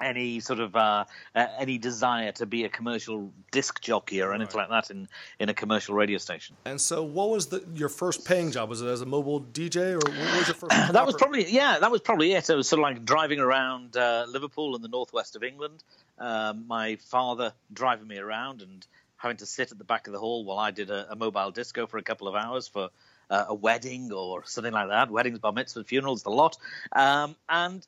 any 0.00 0.40
sort 0.40 0.60
of 0.60 0.74
uh, 0.76 1.04
uh, 1.34 1.46
any 1.58 1.78
desire 1.78 2.32
to 2.32 2.46
be 2.46 2.64
a 2.64 2.68
commercial 2.68 3.32
disc 3.50 3.80
jockey 3.80 4.22
or 4.22 4.32
anything 4.32 4.58
right. 4.58 4.70
like 4.70 4.86
that 4.86 4.94
in, 4.94 5.08
in 5.38 5.48
a 5.48 5.54
commercial 5.54 5.94
radio 5.94 6.18
station. 6.18 6.56
And 6.64 6.80
so, 6.80 7.02
what 7.02 7.30
was 7.30 7.46
the, 7.46 7.64
your 7.74 7.88
first 7.88 8.24
paying 8.24 8.50
job? 8.50 8.68
Was 8.68 8.82
it 8.82 8.86
as 8.86 9.00
a 9.02 9.06
mobile 9.06 9.40
DJ, 9.40 9.92
or 9.92 9.98
what 9.98 10.38
was 10.38 10.46
your 10.48 10.54
first? 10.54 10.70
that 10.70 10.92
proper... 10.92 11.06
was 11.06 11.14
probably 11.16 11.50
yeah, 11.50 11.78
that 11.80 11.90
was 11.90 12.00
probably 12.00 12.32
it. 12.32 12.48
It 12.48 12.54
was 12.54 12.68
sort 12.68 12.80
of 12.80 12.82
like 12.82 13.04
driving 13.04 13.40
around 13.40 13.96
uh, 13.96 14.26
Liverpool 14.28 14.74
and 14.74 14.84
the 14.84 14.88
northwest 14.88 15.36
of 15.36 15.42
England. 15.42 15.82
Um, 16.18 16.66
my 16.66 16.96
father 16.96 17.52
driving 17.72 18.06
me 18.06 18.18
around 18.18 18.62
and 18.62 18.86
having 19.16 19.36
to 19.38 19.46
sit 19.46 19.70
at 19.70 19.78
the 19.78 19.84
back 19.84 20.06
of 20.06 20.12
the 20.12 20.18
hall 20.18 20.44
while 20.44 20.58
I 20.58 20.70
did 20.70 20.90
a, 20.90 21.12
a 21.12 21.16
mobile 21.16 21.50
disco 21.50 21.86
for 21.86 21.98
a 21.98 22.02
couple 22.02 22.26
of 22.26 22.34
hours 22.34 22.68
for 22.68 22.90
uh, 23.28 23.44
a 23.48 23.54
wedding 23.54 24.12
or 24.12 24.44
something 24.44 24.72
like 24.72 24.88
that. 24.88 25.10
Weddings, 25.10 25.38
bar 25.38 25.52
mitzvahs, 25.52 25.86
funerals, 25.86 26.22
the 26.22 26.30
lot. 26.30 26.56
Um, 26.92 27.36
and 27.48 27.86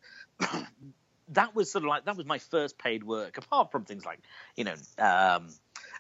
that 1.29 1.55
was 1.55 1.71
sort 1.71 1.85
of 1.85 1.89
like 1.89 2.05
that 2.05 2.17
was 2.17 2.27
my 2.27 2.39
first 2.39 2.79
paid 2.79 3.05
work, 3.05 3.39
apart 3.39 3.73
from 3.73 3.85
things 3.85 4.05
like 4.05 4.21
you 4.57 4.65
know 4.65 4.75
um, 4.99 5.49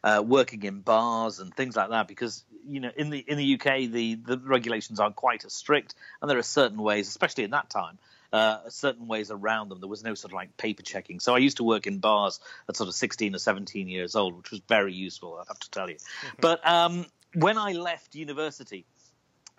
uh, 0.03 0.23
working 0.25 0.63
in 0.63 0.81
bars 0.81 1.39
and 1.39 1.55
things 1.55 1.77
like 1.77 1.91
that. 1.91 2.09
Because 2.09 2.45
you 2.67 2.81
know 2.81 2.91
in 2.97 3.11
the 3.11 3.19
in 3.19 3.39
the 3.39 3.55
UK 3.55 3.91
the 3.91 4.15
the 4.15 4.39
regulations 4.39 5.01
aren't 5.01 5.17
quite 5.17 5.45
as 5.45 5.53
strict, 5.53 5.95
and 6.21 6.31
there 6.31 6.39
are 6.39 6.43
certain 6.43 6.83
ways, 6.83 7.09
especially 7.09 7.45
in 7.45 7.51
that 7.51 7.71
time. 7.71 7.99
Uh, 8.33 8.67
certain 8.71 9.07
ways 9.09 9.31
around 9.31 9.69
them. 9.69 9.79
There 9.79 9.91
was 9.91 10.03
no 10.03 10.15
sort 10.15 10.33
of 10.33 10.37
like 10.37 10.57
paper 10.57 10.83
checking. 10.83 11.21
So 11.21 11.35
I 11.35 11.39
used 11.39 11.59
to 11.59 11.65
work 11.65 11.87
in 11.87 11.99
bars 11.99 12.41
at 12.67 12.79
sort 12.79 12.89
of 12.89 12.95
16 12.95 13.35
or 13.35 13.39
17 13.39 13.89
years 13.89 14.17
old, 14.17 14.39
which 14.39 14.51
was 14.51 14.61
very 14.67 14.95
useful, 14.95 15.37
I 15.37 15.45
have 15.49 15.59
to 15.59 15.71
tell 15.71 15.91
you. 15.91 15.97
Mm-hmm. 15.97 16.37
But 16.41 16.67
um, 16.67 17.05
when 17.35 17.59
I 17.59 17.73
left 17.73 18.15
university, 18.15 18.87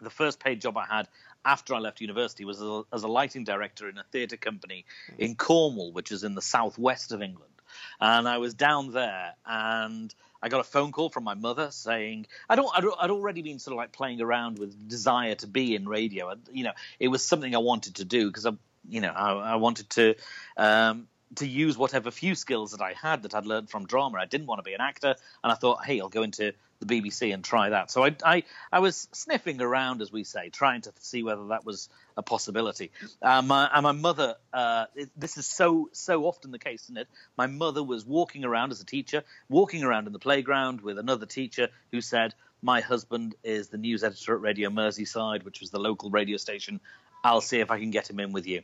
the 0.01 0.09
first 0.09 0.39
paid 0.39 0.59
job 0.61 0.75
I 0.77 0.85
had 0.85 1.07
after 1.45 1.75
I 1.75 1.79
left 1.79 2.01
university 2.01 2.45
was 2.45 2.61
as 2.61 2.67
a, 2.67 2.83
as 2.93 3.03
a 3.03 3.07
lighting 3.07 3.43
director 3.43 3.89
in 3.89 3.97
a 3.97 4.03
theatre 4.11 4.37
company 4.37 4.85
in 5.17 5.35
Cornwall, 5.35 5.91
which 5.91 6.11
is 6.11 6.23
in 6.23 6.35
the 6.35 6.41
southwest 6.41 7.11
of 7.11 7.21
England. 7.21 7.51
And 7.99 8.27
I 8.27 8.37
was 8.37 8.53
down 8.53 8.91
there 8.91 9.33
and 9.45 10.13
I 10.41 10.49
got 10.49 10.59
a 10.59 10.65
phone 10.65 10.91
call 10.91 11.09
from 11.09 11.23
my 11.23 11.33
mother 11.33 11.71
saying 11.71 12.27
I 12.49 12.55
don't, 12.55 12.69
I'd, 12.75 12.83
I'd 12.99 13.09
already 13.09 13.41
been 13.41 13.59
sort 13.59 13.73
of 13.73 13.77
like 13.77 13.91
playing 13.91 14.21
around 14.21 14.59
with 14.59 14.87
desire 14.87 15.35
to 15.35 15.47
be 15.47 15.75
in 15.75 15.87
radio. 15.87 16.29
And, 16.29 16.41
you 16.51 16.65
know, 16.65 16.73
it 16.99 17.07
was 17.07 17.25
something 17.25 17.55
I 17.55 17.59
wanted 17.59 17.95
to 17.95 18.05
do 18.05 18.27
because 18.27 18.45
I, 18.45 18.51
you 18.87 19.01
know, 19.01 19.11
I, 19.11 19.53
I 19.53 19.55
wanted 19.55 19.89
to 19.91 20.15
um, 20.57 21.07
to 21.35 21.47
use 21.47 21.77
whatever 21.77 22.11
few 22.11 22.35
skills 22.35 22.71
that 22.71 22.81
I 22.81 22.93
had 22.93 23.23
that 23.23 23.33
I'd 23.33 23.45
learned 23.45 23.69
from 23.69 23.85
drama. 23.85 24.19
I 24.19 24.25
didn't 24.25 24.47
want 24.47 24.59
to 24.59 24.63
be 24.63 24.73
an 24.73 24.81
actor, 24.81 25.15
and 25.43 25.51
I 25.51 25.55
thought, 25.55 25.85
hey, 25.85 25.99
I'll 25.99 26.09
go 26.09 26.23
into 26.23 26.53
the 26.79 26.85
BBC 26.85 27.33
and 27.33 27.43
try 27.43 27.69
that. 27.69 27.91
So 27.91 28.03
I, 28.03 28.15
I, 28.25 28.43
I 28.71 28.79
was 28.79 29.07
sniffing 29.11 29.61
around, 29.61 30.01
as 30.01 30.11
we 30.11 30.23
say, 30.23 30.49
trying 30.49 30.81
to 30.81 30.91
see 30.99 31.23
whether 31.23 31.47
that 31.47 31.65
was 31.65 31.89
a 32.17 32.21
possibility. 32.21 32.91
Um, 33.21 33.47
my, 33.47 33.69
and 33.73 33.83
my 33.83 33.91
mother, 33.91 34.35
uh, 34.53 34.85
it, 34.95 35.09
this 35.15 35.37
is 35.37 35.45
so 35.45 35.89
so 35.93 36.25
often 36.25 36.51
the 36.51 36.59
case, 36.59 36.83
isn't 36.83 36.97
it? 36.97 37.07
My 37.37 37.47
mother 37.47 37.83
was 37.83 38.05
walking 38.05 38.43
around 38.43 38.71
as 38.71 38.81
a 38.81 38.85
teacher, 38.85 39.23
walking 39.49 39.83
around 39.83 40.07
in 40.07 40.13
the 40.13 40.19
playground 40.19 40.81
with 40.81 40.99
another 40.99 41.25
teacher 41.25 41.69
who 41.91 42.01
said, 42.01 42.33
my 42.61 42.79
husband 42.79 43.35
is 43.43 43.67
the 43.67 43.77
news 43.77 44.05
editor 44.05 44.35
at 44.35 44.41
Radio 44.41 44.69
Merseyside, 44.69 45.43
which 45.43 45.59
was 45.59 45.69
the 45.69 45.79
local 45.79 46.09
radio 46.09 46.37
station 46.37 46.79
I'll 47.23 47.41
see 47.41 47.59
if 47.59 47.71
I 47.71 47.79
can 47.79 47.89
get 47.89 48.09
him 48.09 48.19
in 48.19 48.33
with 48.33 48.45
you. 48.45 48.61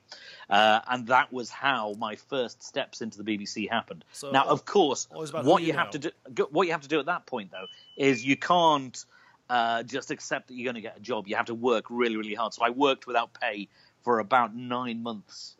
Uh, 0.50 0.82
and 0.88 1.08
that 1.08 1.32
was 1.32 1.50
how 1.50 1.94
my 1.98 2.16
first 2.16 2.62
steps 2.62 3.02
into 3.02 3.22
the 3.22 3.24
BBC 3.24 3.70
happened. 3.70 4.04
So, 4.12 4.32
now, 4.32 4.46
of 4.46 4.66
course, 4.66 5.08
what 5.12 5.64
you, 5.64 5.74
have 5.74 5.92
to 5.92 6.00
do, 6.00 6.12
what 6.52 6.68
you 6.68 6.74
have 6.74 6.82
to 6.82 6.88
do 6.88 7.00
at 7.00 7.06
that 7.06 7.26
point 7.26 7.52
though, 7.52 7.68
is 7.96 8.26
you 8.26 8.36
can't 8.36 9.06
uh, 9.50 9.84
just 9.84 10.12
accept 10.12 10.48
that 10.48 10.56
you're 10.56 10.66
going 10.66 10.76
to 10.76 10.82
get 10.82 10.98
a 10.98 11.00
job. 11.00 11.28
You 11.28 11.38
have 11.38 11.46
to 11.46 11.56
work 11.56 11.86
really, 11.90 12.18
really 12.18 12.34
hard. 12.34 12.54
So 12.54 12.64
I 12.64 12.70
worked 12.72 13.08
without 13.08 13.34
pay 13.40 13.70
for 14.04 14.20
about 14.20 14.54
nine 14.56 15.04
months, 15.04 15.56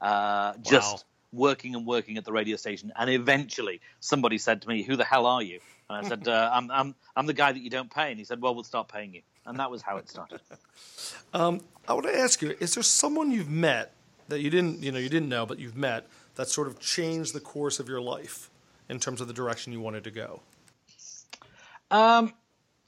uh, 0.00 0.54
just 0.62 1.04
wow. 1.32 1.46
working 1.46 1.74
and 1.74 1.86
working 1.86 2.18
at 2.18 2.24
the 2.24 2.32
radio 2.32 2.56
station. 2.56 2.92
And 2.96 3.10
eventually, 3.10 3.80
somebody 3.98 4.38
said 4.38 4.62
to 4.62 4.68
me, 4.68 4.82
"Who 4.82 4.96
the 4.96 5.04
hell 5.04 5.26
are 5.26 5.42
you?" 5.42 5.58
And 5.90 6.06
I 6.06 6.08
said, 6.08 6.28
uh, 6.28 6.50
I'm, 6.52 6.70
"I'm 6.70 6.94
I'm 7.16 7.26
the 7.26 7.32
guy 7.32 7.50
that 7.50 7.60
you 7.60 7.70
don't 7.70 7.90
pay." 7.90 8.10
And 8.10 8.18
he 8.18 8.24
said, 8.24 8.40
"Well, 8.40 8.54
we'll 8.54 8.64
start 8.64 8.88
paying 8.88 9.14
you." 9.14 9.22
And 9.46 9.58
that 9.58 9.70
was 9.70 9.82
how 9.82 9.96
it 9.98 10.08
started. 10.08 10.40
um, 11.34 11.60
I 11.86 11.92
want 11.92 12.06
to 12.06 12.16
ask 12.16 12.40
you: 12.42 12.54
Is 12.60 12.74
there 12.74 12.82
someone 12.82 13.30
you've 13.30 13.50
met 13.50 13.92
that 14.28 14.40
you 14.40 14.50
didn't, 14.50 14.82
you 14.82 14.90
know, 14.90 14.98
you 14.98 15.08
didn't 15.08 15.28
know, 15.28 15.44
but 15.44 15.58
you've 15.58 15.76
met 15.76 16.06
that 16.36 16.48
sort 16.48 16.66
of 16.66 16.80
changed 16.80 17.34
the 17.34 17.40
course 17.40 17.78
of 17.78 17.88
your 17.88 18.00
life 18.00 18.50
in 18.88 18.98
terms 18.98 19.20
of 19.20 19.28
the 19.28 19.34
direction 19.34 19.72
you 19.72 19.80
wanted 19.80 20.04
to 20.04 20.10
go? 20.10 20.40
Um, 21.90 22.32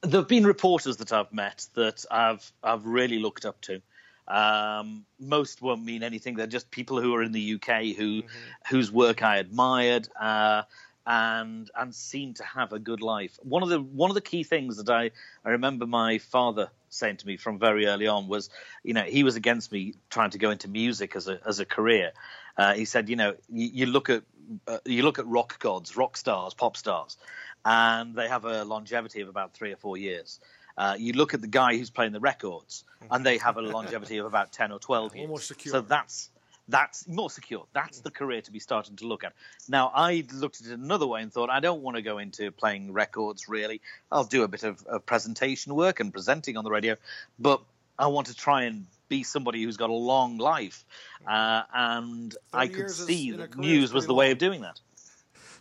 there 0.02 0.20
have 0.20 0.28
been 0.28 0.46
reporters 0.46 0.96
that 0.98 1.12
I've 1.12 1.32
met 1.32 1.66
that 1.74 2.04
I've 2.10 2.50
I've 2.62 2.86
really 2.86 3.18
looked 3.18 3.44
up 3.44 3.60
to. 3.62 3.80
Um, 4.28 5.06
most 5.20 5.62
won't 5.62 5.84
mean 5.84 6.02
anything. 6.02 6.34
They're 6.34 6.46
just 6.46 6.70
people 6.70 7.00
who 7.00 7.14
are 7.14 7.22
in 7.22 7.32
the 7.32 7.54
UK 7.54 7.96
who 7.96 8.22
mm-hmm. 8.22 8.26
whose 8.68 8.90
work 8.90 9.22
I 9.22 9.38
admired. 9.38 10.08
Uh, 10.18 10.62
and 11.06 11.70
and 11.76 11.94
seem 11.94 12.34
to 12.34 12.44
have 12.44 12.72
a 12.72 12.78
good 12.78 13.00
life. 13.00 13.38
One 13.42 13.62
of 13.62 13.68
the 13.68 13.80
one 13.80 14.10
of 14.10 14.14
the 14.14 14.20
key 14.20 14.42
things 14.42 14.82
that 14.82 14.90
I, 14.90 15.12
I 15.44 15.50
remember 15.50 15.86
my 15.86 16.18
father 16.18 16.70
saying 16.88 17.18
to 17.18 17.26
me 17.26 17.36
from 17.36 17.58
very 17.58 17.86
early 17.86 18.06
on 18.06 18.26
was, 18.26 18.50
you 18.82 18.94
know, 18.94 19.02
he 19.02 19.22
was 19.22 19.36
against 19.36 19.70
me 19.70 19.94
trying 20.10 20.30
to 20.30 20.38
go 20.38 20.50
into 20.50 20.68
music 20.68 21.14
as 21.14 21.28
a 21.28 21.38
as 21.46 21.60
a 21.60 21.64
career. 21.64 22.12
Uh, 22.56 22.74
he 22.74 22.84
said, 22.84 23.08
you 23.08 23.16
know, 23.16 23.34
you, 23.48 23.70
you 23.72 23.86
look 23.86 24.10
at 24.10 24.24
uh, 24.66 24.78
you 24.84 25.02
look 25.04 25.18
at 25.18 25.26
rock 25.26 25.58
gods, 25.60 25.96
rock 25.96 26.16
stars, 26.16 26.54
pop 26.54 26.76
stars, 26.76 27.16
and 27.64 28.16
they 28.16 28.28
have 28.28 28.44
a 28.44 28.64
longevity 28.64 29.20
of 29.20 29.28
about 29.28 29.54
three 29.54 29.72
or 29.72 29.76
four 29.76 29.96
years. 29.96 30.40
Uh, 30.76 30.96
you 30.98 31.12
look 31.12 31.34
at 31.34 31.40
the 31.40 31.46
guy 31.46 31.76
who's 31.76 31.88
playing 31.88 32.12
the 32.12 32.20
records, 32.20 32.84
and 33.10 33.24
they 33.24 33.38
have 33.38 33.56
a 33.56 33.62
longevity 33.62 34.18
of 34.18 34.26
about 34.26 34.52
ten 34.52 34.72
or 34.72 34.80
twelve 34.80 35.14
years. 35.16 35.28
Almost 35.28 35.48
secure. 35.48 35.72
So 35.72 35.80
that's 35.82 36.30
that's 36.68 37.06
more 37.06 37.30
secure. 37.30 37.66
That's 37.72 38.00
the 38.00 38.10
career 38.10 38.42
to 38.42 38.50
be 38.50 38.58
starting 38.58 38.96
to 38.96 39.06
look 39.06 39.24
at. 39.24 39.32
Now, 39.68 39.92
I 39.94 40.24
looked 40.32 40.60
at 40.60 40.66
it 40.66 40.72
another 40.72 41.06
way 41.06 41.22
and 41.22 41.32
thought, 41.32 41.50
I 41.50 41.60
don't 41.60 41.82
want 41.82 41.96
to 41.96 42.02
go 42.02 42.18
into 42.18 42.50
playing 42.50 42.92
records 42.92 43.48
really. 43.48 43.80
I'll 44.10 44.24
do 44.24 44.42
a 44.42 44.48
bit 44.48 44.64
of, 44.64 44.84
of 44.86 45.06
presentation 45.06 45.74
work 45.74 46.00
and 46.00 46.12
presenting 46.12 46.56
on 46.56 46.64
the 46.64 46.70
radio, 46.70 46.96
but 47.38 47.62
I 47.98 48.08
want 48.08 48.26
to 48.28 48.34
try 48.34 48.64
and 48.64 48.86
be 49.08 49.22
somebody 49.22 49.62
who's 49.62 49.76
got 49.76 49.90
a 49.90 49.94
long 49.94 50.38
life. 50.38 50.84
Uh, 51.26 51.62
and 51.72 52.34
I 52.52 52.66
could 52.66 52.90
see 52.90 53.30
that 53.32 53.56
news 53.56 53.92
was 53.92 54.06
the 54.06 54.12
long. 54.12 54.18
way 54.18 54.30
of 54.32 54.38
doing 54.38 54.62
that. 54.62 54.80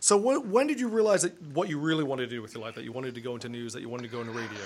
So, 0.00 0.16
when, 0.16 0.50
when 0.50 0.66
did 0.66 0.78
you 0.78 0.88
realize 0.88 1.22
that 1.22 1.40
what 1.42 1.68
you 1.68 1.78
really 1.78 2.04
wanted 2.04 2.28
to 2.28 2.36
do 2.36 2.42
with 2.42 2.54
your 2.54 2.62
life, 2.62 2.74
that 2.74 2.84
you 2.84 2.92
wanted 2.92 3.14
to 3.14 3.20
go 3.20 3.34
into 3.34 3.48
news, 3.48 3.72
that 3.72 3.80
you 3.80 3.88
wanted 3.88 4.04
to 4.04 4.08
go 4.08 4.20
into 4.20 4.32
radio? 4.32 4.58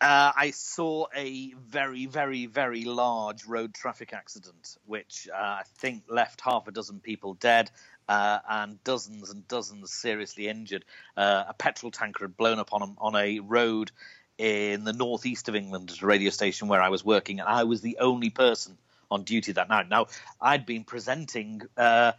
Uh, 0.00 0.32
I 0.34 0.52
saw 0.52 1.06
a 1.14 1.52
very, 1.68 2.06
very, 2.06 2.46
very 2.46 2.84
large 2.84 3.44
road 3.44 3.74
traffic 3.74 4.14
accident, 4.14 4.78
which 4.86 5.28
uh, 5.30 5.36
I 5.36 5.62
think 5.76 6.04
left 6.08 6.40
half 6.40 6.66
a 6.68 6.72
dozen 6.72 7.00
people 7.00 7.34
dead 7.34 7.70
uh, 8.08 8.38
and 8.48 8.82
dozens 8.82 9.30
and 9.30 9.46
dozens 9.46 9.92
seriously 9.92 10.48
injured. 10.48 10.86
Uh, 11.18 11.44
a 11.48 11.54
petrol 11.54 11.92
tanker 11.92 12.24
had 12.24 12.36
blown 12.36 12.58
up 12.58 12.72
on 12.72 12.82
a, 12.82 12.94
on 12.98 13.14
a 13.14 13.40
road 13.40 13.90
in 14.38 14.84
the 14.84 14.94
northeast 14.94 15.50
of 15.50 15.54
England 15.54 15.90
at 15.90 16.00
a 16.00 16.06
radio 16.06 16.30
station 16.30 16.68
where 16.68 16.80
I 16.80 16.88
was 16.88 17.04
working, 17.04 17.38
and 17.38 17.48
I 17.48 17.64
was 17.64 17.82
the 17.82 17.98
only 18.00 18.30
person 18.30 18.78
on 19.10 19.24
duty 19.24 19.52
that 19.52 19.68
night. 19.68 19.90
Now, 19.90 20.06
I'd 20.40 20.64
been 20.64 20.84
presenting 20.84 21.60
uh, 21.76 22.12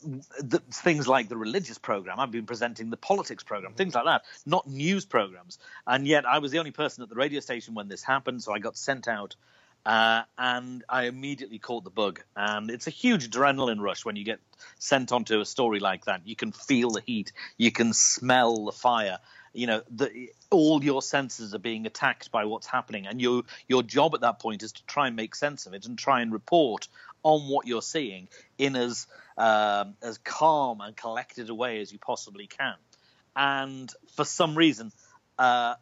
the, 0.00 0.60
things 0.70 1.06
like 1.06 1.28
the 1.28 1.36
religious 1.36 1.78
program. 1.78 2.18
I've 2.20 2.30
been 2.30 2.46
presenting 2.46 2.90
the 2.90 2.96
politics 2.96 3.42
program, 3.42 3.74
things 3.74 3.94
like 3.94 4.04
that, 4.04 4.22
not 4.46 4.68
news 4.68 5.04
programs. 5.04 5.58
And 5.86 6.06
yet, 6.06 6.26
I 6.26 6.38
was 6.38 6.50
the 6.50 6.58
only 6.58 6.70
person 6.70 7.02
at 7.02 7.08
the 7.08 7.14
radio 7.14 7.40
station 7.40 7.74
when 7.74 7.88
this 7.88 8.02
happened, 8.02 8.42
so 8.42 8.52
I 8.52 8.58
got 8.58 8.76
sent 8.76 9.08
out. 9.08 9.36
Uh, 9.84 10.22
and 10.36 10.84
I 10.88 11.04
immediately 11.04 11.58
caught 11.58 11.84
the 11.84 11.90
bug. 11.90 12.20
And 12.36 12.70
it's 12.70 12.86
a 12.86 12.90
huge 12.90 13.30
adrenaline 13.30 13.80
rush 13.80 14.04
when 14.04 14.16
you 14.16 14.24
get 14.24 14.40
sent 14.78 15.10
onto 15.10 15.40
a 15.40 15.46
story 15.46 15.80
like 15.80 16.04
that. 16.04 16.26
You 16.26 16.36
can 16.36 16.52
feel 16.52 16.90
the 16.90 17.02
heat, 17.04 17.32
you 17.56 17.72
can 17.72 17.92
smell 17.92 18.66
the 18.66 18.72
fire. 18.72 19.18
You 19.52 19.66
know, 19.66 19.82
the, 19.90 20.30
all 20.50 20.84
your 20.84 21.02
senses 21.02 21.54
are 21.54 21.58
being 21.58 21.86
attacked 21.86 22.30
by 22.30 22.44
what's 22.44 22.68
happening, 22.68 23.08
and 23.08 23.20
your 23.20 23.42
your 23.66 23.82
job 23.82 24.14
at 24.14 24.20
that 24.20 24.38
point 24.38 24.62
is 24.62 24.72
to 24.72 24.86
try 24.86 25.08
and 25.08 25.16
make 25.16 25.34
sense 25.34 25.66
of 25.66 25.74
it 25.74 25.86
and 25.86 25.98
try 25.98 26.20
and 26.20 26.32
report 26.32 26.86
on 27.22 27.48
what 27.48 27.66
you're 27.66 27.82
seeing 27.82 28.28
in 28.58 28.76
as 28.76 29.06
um, 29.36 29.94
as 30.02 30.18
calm 30.18 30.80
and 30.80 30.96
collected 30.96 31.48
a 31.48 31.54
way 31.54 31.80
as 31.80 31.92
you 31.92 31.98
possibly 31.98 32.46
can. 32.46 32.74
And 33.34 33.90
for 34.14 34.24
some 34.24 34.56
reason, 34.56 34.92
uh, 35.38 35.76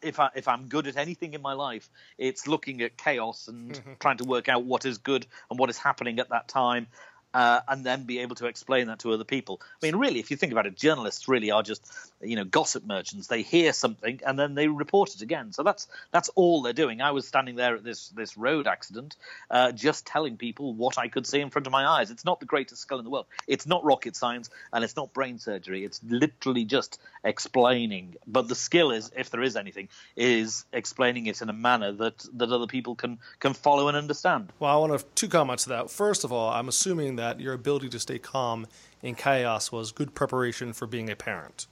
if 0.00 0.20
I 0.20 0.30
if 0.36 0.46
I'm 0.46 0.68
good 0.68 0.86
at 0.86 0.96
anything 0.96 1.34
in 1.34 1.42
my 1.42 1.54
life, 1.54 1.88
it's 2.16 2.46
looking 2.46 2.82
at 2.82 2.96
chaos 2.96 3.48
and 3.48 3.80
trying 4.00 4.18
to 4.18 4.24
work 4.24 4.48
out 4.48 4.64
what 4.64 4.84
is 4.84 4.98
good 4.98 5.26
and 5.50 5.58
what 5.58 5.70
is 5.70 5.78
happening 5.78 6.20
at 6.20 6.28
that 6.28 6.46
time, 6.46 6.86
uh, 7.34 7.60
and 7.68 7.84
then 7.84 8.04
be 8.04 8.20
able 8.20 8.36
to 8.36 8.46
explain 8.46 8.86
that 8.88 9.00
to 9.00 9.12
other 9.12 9.24
people. 9.24 9.60
I 9.82 9.86
mean, 9.86 9.96
really, 9.96 10.20
if 10.20 10.30
you 10.30 10.36
think 10.36 10.52
about 10.52 10.66
it, 10.66 10.76
journalists 10.76 11.28
really 11.28 11.50
are 11.50 11.62
just 11.62 11.86
you 12.22 12.36
know 12.36 12.44
gossip 12.44 12.84
merchants. 12.84 13.26
They 13.26 13.42
hear 13.42 13.72
something 13.72 14.20
and 14.26 14.38
then 14.38 14.54
they 14.54 14.68
report 14.68 15.14
it 15.14 15.22
again. 15.22 15.52
So 15.52 15.62
that's 15.62 15.88
that's 16.10 16.28
all 16.30 16.62
they're 16.62 16.72
doing. 16.72 17.00
I 17.00 17.12
was 17.12 17.26
standing 17.26 17.56
there 17.56 17.76
at 17.76 17.84
this 17.84 18.08
this 18.08 18.36
road 18.36 18.66
accident, 18.66 19.16
uh, 19.50 19.72
just 19.72 20.06
telling 20.06 20.36
people 20.36 20.74
what 20.74 20.98
I 20.98 21.08
could 21.08 21.26
see 21.26 21.40
in 21.40 21.50
front 21.50 21.66
of 21.66 21.72
my 21.72 21.86
eyes. 21.86 22.10
It's 22.10 22.24
not 22.24 22.40
the 22.40 22.46
greatest 22.46 22.82
skill 22.82 22.98
in 22.98 23.04
the 23.04 23.10
world. 23.10 23.26
It's 23.46 23.66
not 23.66 23.84
rocket 23.84 24.16
science 24.16 24.50
and 24.72 24.84
it's 24.84 24.96
not 24.96 25.12
brain 25.12 25.38
surgery. 25.38 25.84
It's 25.84 26.00
literally 26.02 26.64
just 26.64 27.00
explaining. 27.24 28.16
But 28.26 28.48
the 28.48 28.54
skill 28.54 28.90
is, 28.90 29.10
if 29.16 29.30
there 29.30 29.42
is 29.42 29.56
anything, 29.56 29.88
is 30.16 30.64
explaining 30.72 31.26
it 31.26 31.42
in 31.42 31.48
a 31.48 31.54
manner 31.54 31.92
that 31.92 32.26
that 32.34 32.50
other 32.50 32.66
people 32.66 32.94
can 32.94 33.18
can 33.38 33.54
follow 33.54 33.88
and 33.88 33.96
understand. 33.96 34.52
Well, 34.58 34.74
I 34.74 34.78
want 34.78 34.90
to 34.90 34.94
have 34.94 35.14
two 35.14 35.28
comments 35.28 35.64
to 35.64 35.70
that. 35.70 35.90
First 35.90 36.24
of 36.24 36.32
all, 36.32 36.50
I'm 36.50 36.68
assuming 36.68 37.16
that 37.20 37.38
your 37.38 37.52
ability 37.52 37.90
to 37.90 38.00
stay 38.00 38.18
calm 38.18 38.66
in 39.02 39.14
chaos 39.14 39.70
was 39.70 39.92
good 39.92 40.14
preparation 40.14 40.72
for 40.72 40.86
being 40.86 41.10
a 41.10 41.16
parent. 41.16 41.66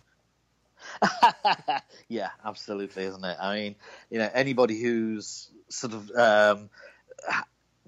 yeah, 2.09 2.28
absolutely, 2.45 3.05
isn't 3.05 3.25
it? 3.25 3.37
I 3.40 3.57
mean, 3.57 3.75
you 4.11 4.19
know, 4.19 4.31
anybody 4.33 4.81
who's 4.81 5.50
sort 5.69 5.95
of 5.95 6.11
um, 6.11 6.71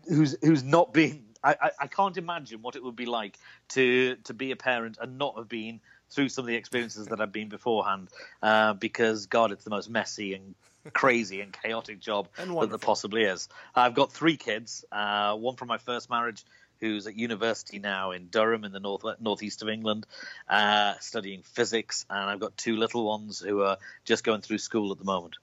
who's 0.09 0.37
who's 0.43 0.65
not 0.65 0.93
been, 0.93 1.25
I, 1.45 1.57
I, 1.61 1.71
I 1.81 1.87
can't 1.87 2.17
imagine 2.17 2.63
what 2.63 2.77
it 2.77 2.83
would 2.83 2.97
be 2.97 3.07
like 3.07 3.39
to 3.71 4.17
to 4.25 4.35
be 4.35 4.51
a 4.51 4.57
parent 4.57 4.99
and 5.01 5.19
not 5.19 5.37
have 5.37 5.49
been 5.49 5.81
through 6.11 6.29
some 6.29 6.45
of 6.45 6.49
the 6.49 6.57
experiences 6.57 7.07
that 7.09 7.21
I've 7.21 7.33
been 7.33 7.49
beforehand, 7.49 8.09
uh, 8.43 8.73
because 8.73 9.27
God, 9.27 9.53
it's 9.53 9.65
the 9.65 9.71
most 9.71 9.89
messy 9.89 10.35
and 10.35 10.55
crazy 10.93 11.41
and 11.41 11.53
chaotic 11.53 12.01
job 12.01 12.29
and 12.39 12.57
that 12.57 12.71
there 12.71 12.79
possibly 12.79 13.23
is. 13.23 13.49
I've 13.75 13.95
got 13.95 14.13
three 14.13 14.37
kids, 14.37 14.85
uh, 14.91 15.37
one 15.37 15.57
from 15.57 15.69
my 15.69 15.79
first 15.79 16.11
marriage, 16.11 16.45
who's 16.81 17.07
at 17.07 17.17
university 17.17 17.79
now 17.79 18.11
in 18.13 18.27
Durham 18.29 18.65
in 18.65 18.73
the 18.73 18.81
north 18.81 19.05
northeast 19.21 19.63
of 19.63 19.69
England, 19.69 20.07
uh, 20.49 20.95
studying 21.01 21.43
physics, 21.43 22.07
and 22.11 22.31
I've 22.31 22.41
got 22.41 22.57
two 22.57 22.77
little 22.77 23.05
ones 23.05 23.41
who 23.41 23.63
are 23.63 23.79
just 24.05 24.25
going 24.25 24.41
through 24.41 24.59
school 24.59 24.93
at 24.93 24.99
the 24.99 25.05
moment. 25.05 25.37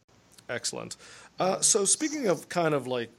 Excellent. 0.50 0.96
Uh, 1.40 1.60
so 1.62 1.86
speaking 1.86 2.28
of 2.28 2.50
kind 2.50 2.74
of 2.74 2.88
like 2.88 3.12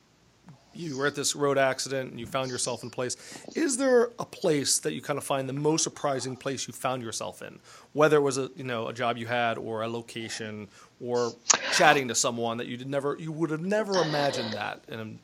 you 0.78 0.96
were 0.96 1.06
at 1.06 1.14
this 1.14 1.34
road 1.34 1.58
accident 1.58 2.10
and 2.10 2.20
you 2.20 2.26
found 2.26 2.50
yourself 2.50 2.82
in 2.82 2.90
place. 2.90 3.16
Is 3.56 3.76
there 3.76 4.10
a 4.18 4.24
place 4.24 4.78
that 4.80 4.92
you 4.92 5.02
kind 5.02 5.18
of 5.18 5.24
find 5.24 5.48
the 5.48 5.52
most 5.52 5.82
surprising 5.82 6.36
place 6.36 6.68
you 6.68 6.72
found 6.72 7.02
yourself 7.02 7.42
in? 7.42 7.58
Whether 7.94 8.18
it 8.18 8.20
was 8.20 8.38
a 8.38 8.50
you 8.54 8.64
know 8.64 8.88
a 8.88 8.92
job 8.92 9.16
you 9.16 9.26
had 9.26 9.58
or 9.58 9.82
a 9.82 9.88
location 9.88 10.68
or 11.00 11.32
chatting 11.72 12.08
to 12.08 12.14
someone 12.14 12.58
that 12.58 12.68
you 12.68 12.76
did 12.76 12.88
never 12.88 13.16
you 13.18 13.32
would 13.32 13.50
have 13.50 13.60
never 13.60 14.00
imagined 14.00 14.52
that. 14.52 14.84
And 14.88 15.18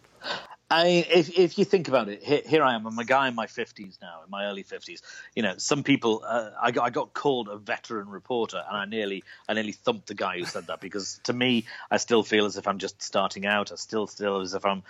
I, 0.71 1.06
if 1.09 1.38
if 1.38 1.59
you 1.59 1.64
think 1.64 1.88
about 1.88 2.09
it, 2.09 2.23
here, 2.23 2.40
here, 2.47 2.62
I 2.62 2.75
am. 2.75 2.87
I'm 2.87 2.99
a 2.99 3.04
guy 3.04 3.28
in 3.28 3.35
my 3.35 3.47
fifties 3.47 3.99
now, 4.00 4.23
in 4.25 4.30
my 4.30 4.47
early 4.47 4.62
fifties. 4.62 5.02
You 5.35 5.42
know, 5.42 5.54
some 5.59 5.83
people. 5.83 6.25
Uh, 6.26 6.50
I 6.61 6.71
got 6.71 6.85
I 6.85 6.90
got 6.90 7.12
called 7.12 7.49
a 7.49 7.59
veteran 7.59 8.09
reporter, 8.09 8.62
and 8.66 8.76
I 8.76 8.85
nearly 8.87 9.25
I 9.49 9.54
nearly 9.54 9.73
thumped 9.73 10.06
the 10.06 10.14
guy 10.14 10.38
who 10.38 10.47
said 10.47 10.66
that 10.68 10.80
because 10.80 11.21
to 11.25 11.33
me, 11.33 11.66
I 11.90 11.99
still 11.99 12.23
feel 12.23 12.47
as 12.47 12.56
if 12.56 12.66
I'm 12.66 12.78
just 12.78 13.02
starting 13.02 13.44
out. 13.47 13.73
I 13.73 13.76
still 13.76 14.06
feel 14.06 14.40
as 14.40 14.54
if 14.54 14.64
I'm 14.64 14.83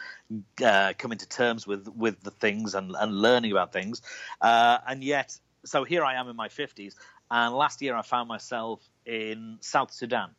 uh, 0.64 0.92
coming 0.96 1.18
to 1.18 1.28
terms 1.28 1.66
with 1.66 1.88
with 1.88 2.22
the 2.22 2.30
things 2.30 2.74
and 2.74 2.94
and 2.98 3.12
learning 3.12 3.50
about 3.50 3.72
things, 3.72 4.00
uh, 4.40 4.78
and 4.86 5.02
yet. 5.02 5.36
So 5.66 5.84
here 5.84 6.04
I 6.04 6.16
am 6.16 6.28
in 6.28 6.36
my 6.36 6.48
50s, 6.48 6.94
and 7.30 7.54
last 7.54 7.80
year 7.80 7.96
I 7.96 8.02
found 8.02 8.28
myself 8.28 8.86
in 9.06 9.56
South 9.62 9.90
Sudan 9.92 10.34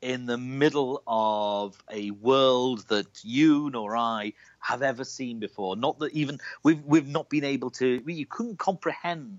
in 0.00 0.26
the 0.26 0.38
middle 0.38 1.02
of 1.06 1.82
a 1.90 2.10
world 2.10 2.84
that 2.88 3.06
you 3.24 3.70
nor 3.70 3.96
I 3.96 4.34
have 4.60 4.82
ever 4.82 5.04
seen 5.04 5.40
before. 5.40 5.76
Not 5.76 5.98
that 5.98 6.12
even 6.12 6.38
we've 6.62 6.82
we've 6.84 7.08
not 7.08 7.28
been 7.28 7.44
able 7.44 7.70
to. 7.72 8.02
You 8.06 8.26
couldn't 8.26 8.58
comprehend 8.58 9.38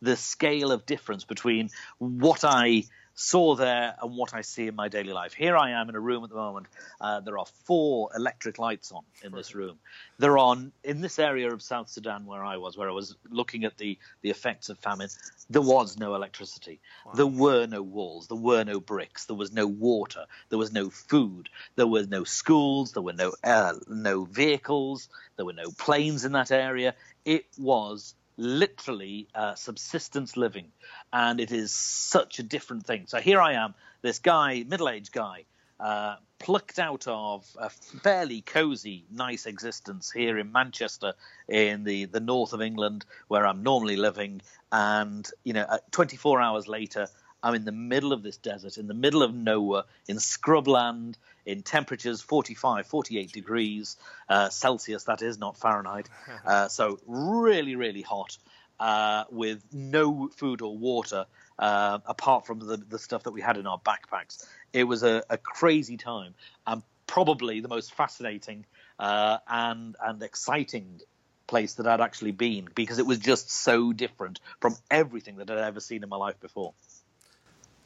the 0.00 0.16
scale 0.16 0.72
of 0.72 0.84
difference 0.84 1.24
between 1.24 1.70
what 1.98 2.44
I 2.44 2.84
saw 3.14 3.54
there 3.54 3.94
and 4.00 4.16
what 4.16 4.34
I 4.34 4.40
see 4.40 4.66
in 4.68 4.74
my 4.74 4.88
daily 4.88 5.12
life. 5.12 5.34
Here 5.34 5.56
I 5.56 5.70
am 5.72 5.88
in 5.88 5.94
a 5.94 6.00
room 6.00 6.24
at 6.24 6.30
the 6.30 6.36
moment. 6.36 6.66
Uh, 7.00 7.20
there 7.20 7.38
are 7.38 7.46
four 7.64 8.10
electric 8.16 8.58
lights 8.58 8.92
on 8.92 9.02
in 9.22 9.32
this 9.32 9.54
room. 9.54 9.78
There 10.18 10.38
are 10.38 10.56
in 10.84 11.00
this 11.00 11.18
area 11.18 11.52
of 11.52 11.62
South 11.62 11.88
Sudan 11.88 12.26
where 12.26 12.44
I 12.44 12.56
was, 12.56 12.76
where 12.76 12.88
I 12.88 12.92
was 12.92 13.16
looking 13.28 13.64
at 13.64 13.76
the 13.76 13.98
the 14.22 14.30
effects 14.30 14.68
of 14.68 14.78
famine. 14.78 15.08
There 15.50 15.62
was 15.62 15.98
no 15.98 16.14
electricity. 16.14 16.80
Wow. 17.04 17.12
There 17.14 17.26
were 17.26 17.66
no 17.66 17.82
walls. 17.82 18.28
There 18.28 18.36
were 18.36 18.64
no 18.64 18.80
bricks. 18.80 19.26
There 19.26 19.36
was 19.36 19.52
no 19.52 19.66
water. 19.66 20.26
There 20.48 20.58
was 20.58 20.72
no 20.72 20.90
food. 20.90 21.48
There 21.76 21.86
were 21.86 22.06
no 22.06 22.24
schools. 22.24 22.92
There 22.92 23.02
were 23.02 23.12
no 23.12 23.34
uh, 23.44 23.74
no 23.88 24.24
vehicles. 24.24 25.08
There 25.36 25.46
were 25.46 25.52
no 25.52 25.70
planes 25.70 26.24
in 26.24 26.32
that 26.32 26.50
area. 26.50 26.94
It 27.24 27.46
was 27.58 28.14
literally 28.36 29.28
uh, 29.34 29.54
subsistence 29.54 30.36
living, 30.36 30.66
and 31.12 31.40
it 31.40 31.52
is 31.52 31.72
such 31.72 32.38
a 32.38 32.42
different 32.42 32.86
thing. 32.86 33.04
So 33.06 33.18
here 33.18 33.40
I 33.40 33.52
am, 33.54 33.74
this 34.02 34.18
guy, 34.18 34.64
middle-aged 34.66 35.12
guy, 35.12 35.44
uh, 35.80 36.16
plucked 36.38 36.78
out 36.78 37.06
of 37.06 37.46
a 37.58 37.70
fairly 37.70 38.40
cozy, 38.40 39.04
nice 39.10 39.46
existence 39.46 40.10
here 40.10 40.38
in 40.38 40.52
Manchester, 40.52 41.14
in 41.48 41.84
the 41.84 42.04
the 42.06 42.20
north 42.20 42.52
of 42.52 42.62
England, 42.62 43.04
where 43.28 43.46
I'm 43.46 43.62
normally 43.62 43.96
living, 43.96 44.42
and 44.70 45.28
you 45.44 45.52
know, 45.52 45.66
24 45.90 46.40
hours 46.40 46.68
later, 46.68 47.08
I'm 47.42 47.54
in 47.54 47.64
the 47.64 47.72
middle 47.72 48.12
of 48.12 48.22
this 48.22 48.36
desert, 48.36 48.78
in 48.78 48.86
the 48.86 48.94
middle 48.94 49.22
of 49.22 49.34
nowhere, 49.34 49.82
in 50.08 50.16
scrubland, 50.16 51.16
in 51.44 51.62
temperatures 51.62 52.22
45, 52.22 52.86
48 52.86 53.32
degrees 53.32 53.96
uh, 54.28 54.48
Celsius, 54.48 55.04
that 55.04 55.22
is, 55.22 55.38
not 55.38 55.56
Fahrenheit. 55.56 56.08
Uh, 56.44 56.66
so 56.66 56.98
really, 57.06 57.76
really 57.76 58.02
hot 58.02 58.36
uh, 58.80 59.24
with 59.30 59.64
no 59.72 60.28
food 60.34 60.60
or 60.60 60.76
water 60.76 61.26
uh, 61.58 62.00
apart 62.04 62.46
from 62.46 62.58
the, 62.58 62.76
the 62.76 62.98
stuff 62.98 63.22
that 63.22 63.30
we 63.30 63.40
had 63.40 63.56
in 63.56 63.66
our 63.66 63.78
backpacks. 63.78 64.44
It 64.72 64.84
was 64.84 65.04
a, 65.04 65.22
a 65.30 65.38
crazy 65.38 65.96
time 65.96 66.34
and 66.66 66.82
probably 67.06 67.60
the 67.60 67.68
most 67.68 67.94
fascinating 67.94 68.66
uh, 68.98 69.38
and, 69.46 69.94
and 70.02 70.22
exciting 70.22 71.00
place 71.46 71.74
that 71.74 71.86
I'd 71.86 72.00
actually 72.00 72.32
been 72.32 72.68
because 72.74 72.98
it 72.98 73.06
was 73.06 73.18
just 73.18 73.50
so 73.50 73.92
different 73.92 74.40
from 74.60 74.74
everything 74.90 75.36
that 75.36 75.50
I'd 75.50 75.58
ever 75.58 75.80
seen 75.80 76.02
in 76.02 76.08
my 76.08 76.16
life 76.16 76.40
before. 76.40 76.72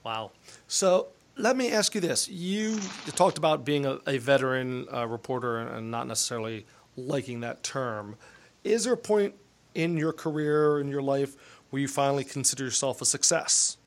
Wow. 0.06 0.30
So 0.68 1.08
let 1.36 1.56
me 1.56 1.72
ask 1.72 1.96
you 1.96 2.00
this: 2.00 2.28
You 2.28 2.78
talked 3.16 3.38
about 3.38 3.64
being 3.64 3.86
a, 3.86 3.98
a 4.06 4.18
veteran 4.18 4.86
uh, 4.94 5.04
reporter 5.08 5.58
and 5.58 5.90
not 5.90 6.06
necessarily 6.06 6.64
liking 6.96 7.40
that 7.40 7.64
term. 7.64 8.14
Is 8.62 8.84
there 8.84 8.92
a 8.92 8.96
point 8.96 9.34
in 9.74 9.96
your 9.96 10.12
career 10.12 10.78
in 10.78 10.86
your 10.86 11.02
life 11.02 11.34
where 11.70 11.82
you 11.82 11.88
finally 11.88 12.22
consider 12.22 12.62
yourself 12.62 13.02
a 13.02 13.04
success? 13.04 13.78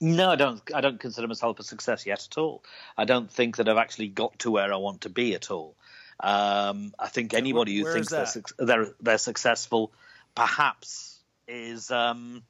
No, 0.00 0.30
I 0.30 0.36
don't. 0.36 0.62
I 0.74 0.80
don't 0.80 0.98
consider 0.98 1.28
myself 1.28 1.60
a 1.60 1.62
success 1.62 2.06
yet 2.06 2.26
at 2.30 2.38
all. 2.38 2.64
I 2.96 3.04
don't 3.04 3.30
think 3.30 3.58
that 3.58 3.68
I've 3.68 3.76
actually 3.76 4.08
got 4.08 4.38
to 4.38 4.52
where 4.52 4.72
I 4.72 4.76
want 4.76 5.02
to 5.02 5.10
be 5.10 5.34
at 5.34 5.50
all. 5.50 5.74
Um, 6.20 6.94
I 6.98 7.08
think 7.08 7.34
anybody 7.34 7.76
who 7.76 7.92
thinks 7.92 8.08
they're, 8.08 8.66
they're, 8.66 8.94
they're 9.02 9.18
successful, 9.18 9.92
perhaps, 10.34 11.18
is 11.46 11.90
um, 11.90 12.44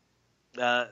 uh, 0.56 0.84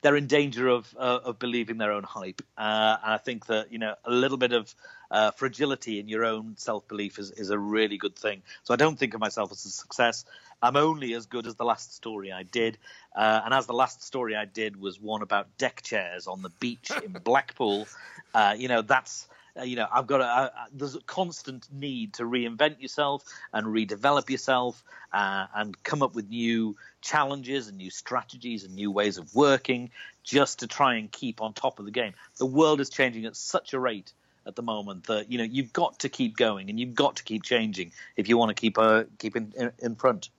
they're 0.00 0.16
in 0.16 0.26
danger 0.26 0.68
of 0.68 0.94
uh, 0.98 1.20
of 1.24 1.38
believing 1.38 1.78
their 1.78 1.92
own 1.92 2.02
hype. 2.02 2.42
Uh, 2.56 2.96
and 3.02 3.12
I 3.12 3.18
think 3.18 3.46
that 3.46 3.72
you 3.72 3.78
know 3.78 3.94
a 4.04 4.10
little 4.10 4.38
bit 4.38 4.52
of 4.52 4.74
uh, 5.10 5.30
fragility 5.32 5.98
in 6.00 6.08
your 6.08 6.24
own 6.24 6.54
self 6.56 6.86
belief 6.88 7.18
is, 7.18 7.30
is 7.30 7.50
a 7.50 7.58
really 7.58 7.98
good 7.98 8.16
thing. 8.16 8.42
So 8.64 8.74
I 8.74 8.76
don't 8.76 8.98
think 8.98 9.14
of 9.14 9.20
myself 9.20 9.52
as 9.52 9.64
a 9.64 9.70
success. 9.70 10.24
I'm 10.62 10.76
only 10.76 11.12
as 11.14 11.26
good 11.26 11.46
as 11.46 11.54
the 11.54 11.64
last 11.64 11.94
story 11.94 12.32
I 12.32 12.42
did, 12.42 12.78
uh, 13.14 13.42
and 13.44 13.52
as 13.52 13.66
the 13.66 13.74
last 13.74 14.02
story 14.02 14.34
I 14.34 14.46
did 14.46 14.80
was 14.80 15.00
one 15.00 15.22
about 15.22 15.58
deck 15.58 15.82
chairs 15.82 16.26
on 16.26 16.42
the 16.42 16.50
beach 16.50 16.90
in 17.04 17.12
Blackpool. 17.12 17.86
Uh, 18.34 18.54
you 18.54 18.68
know 18.68 18.82
that's 18.82 19.28
uh, 19.58 19.62
you 19.62 19.76
know, 19.76 19.86
I've 19.90 20.06
got 20.06 20.20
a, 20.20 20.52
there's 20.72 20.94
a 20.94 21.00
constant 21.00 21.66
need 21.72 22.14
to 22.14 22.24
reinvent 22.24 22.80
yourself 22.80 23.24
and 23.52 23.66
redevelop 23.66 24.30
yourself 24.30 24.82
uh, 25.12 25.46
and 25.54 25.82
come 25.82 26.02
up 26.02 26.14
with 26.14 26.28
new 26.28 26.76
challenges 27.00 27.68
and 27.68 27.78
new 27.78 27.90
strategies 27.90 28.64
and 28.64 28.74
new 28.74 28.90
ways 28.90 29.18
of 29.18 29.34
working 29.34 29.90
just 30.24 30.60
to 30.60 30.66
try 30.66 30.96
and 30.96 31.10
keep 31.10 31.40
on 31.40 31.52
top 31.52 31.78
of 31.78 31.84
the 31.84 31.90
game. 31.90 32.12
The 32.38 32.46
world 32.46 32.80
is 32.80 32.90
changing 32.90 33.24
at 33.26 33.36
such 33.36 33.72
a 33.72 33.80
rate 33.80 34.12
at 34.46 34.54
the 34.54 34.62
moment 34.62 35.04
that 35.04 35.30
you 35.30 35.38
know 35.38 35.44
you've 35.44 35.72
got 35.72 35.98
to 36.00 36.08
keep 36.08 36.36
going 36.36 36.70
and 36.70 36.78
you've 36.78 36.94
got 36.94 37.16
to 37.16 37.24
keep 37.24 37.42
changing 37.42 37.92
if 38.16 38.28
you 38.28 38.38
want 38.38 38.50
to 38.50 38.60
keep 38.60 38.78
uh, 38.78 39.04
keep 39.18 39.36
in, 39.36 39.52
in, 39.56 39.72
in 39.80 39.94
front. 39.96 40.30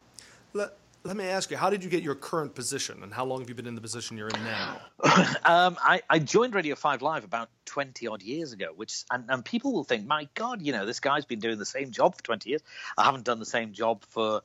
Let, 1.08 1.16
me 1.16 1.24
ask 1.24 1.50
you, 1.50 1.56
how 1.56 1.70
did 1.70 1.86
you 1.86 1.90
get 1.90 2.04
your 2.04 2.16
current 2.16 2.54
position, 2.54 3.02
and 3.02 3.14
how 3.14 3.24
long 3.24 3.40
have 3.40 3.48
you 3.48 3.56
been 3.56 3.66
in 3.66 3.76
the 3.76 3.82
position 3.82 4.18
you're 4.18 4.28
in 4.28 4.44
now? 4.44 4.82
um, 5.46 5.78
I, 5.82 6.02
I, 6.10 6.20
joined 6.20 6.54
Radio 6.54 6.76
Five 6.76 7.02
Live 7.02 7.24
about 7.24 7.50
twenty 7.64 8.08
odd 8.08 8.22
years 8.22 8.52
ago, 8.52 8.74
which 8.76 9.06
and, 9.10 9.24
and 9.30 9.46
people 9.46 9.72
will 9.72 9.86
think, 9.86 10.06
my 10.06 10.28
God, 10.34 10.62
you 10.62 10.74
know, 10.74 10.86
this 10.86 11.00
guy's 11.00 11.24
been 11.24 11.40
doing 11.40 11.60
the 11.60 11.66
same 11.66 11.92
job 11.92 12.18
for 12.18 12.24
twenty 12.24 12.50
years. 12.50 12.62
I 12.98 13.06
haven't 13.06 13.24
done 13.24 13.40
the 13.40 13.46
same 13.46 13.72
job 13.72 14.04
for 14.10 14.42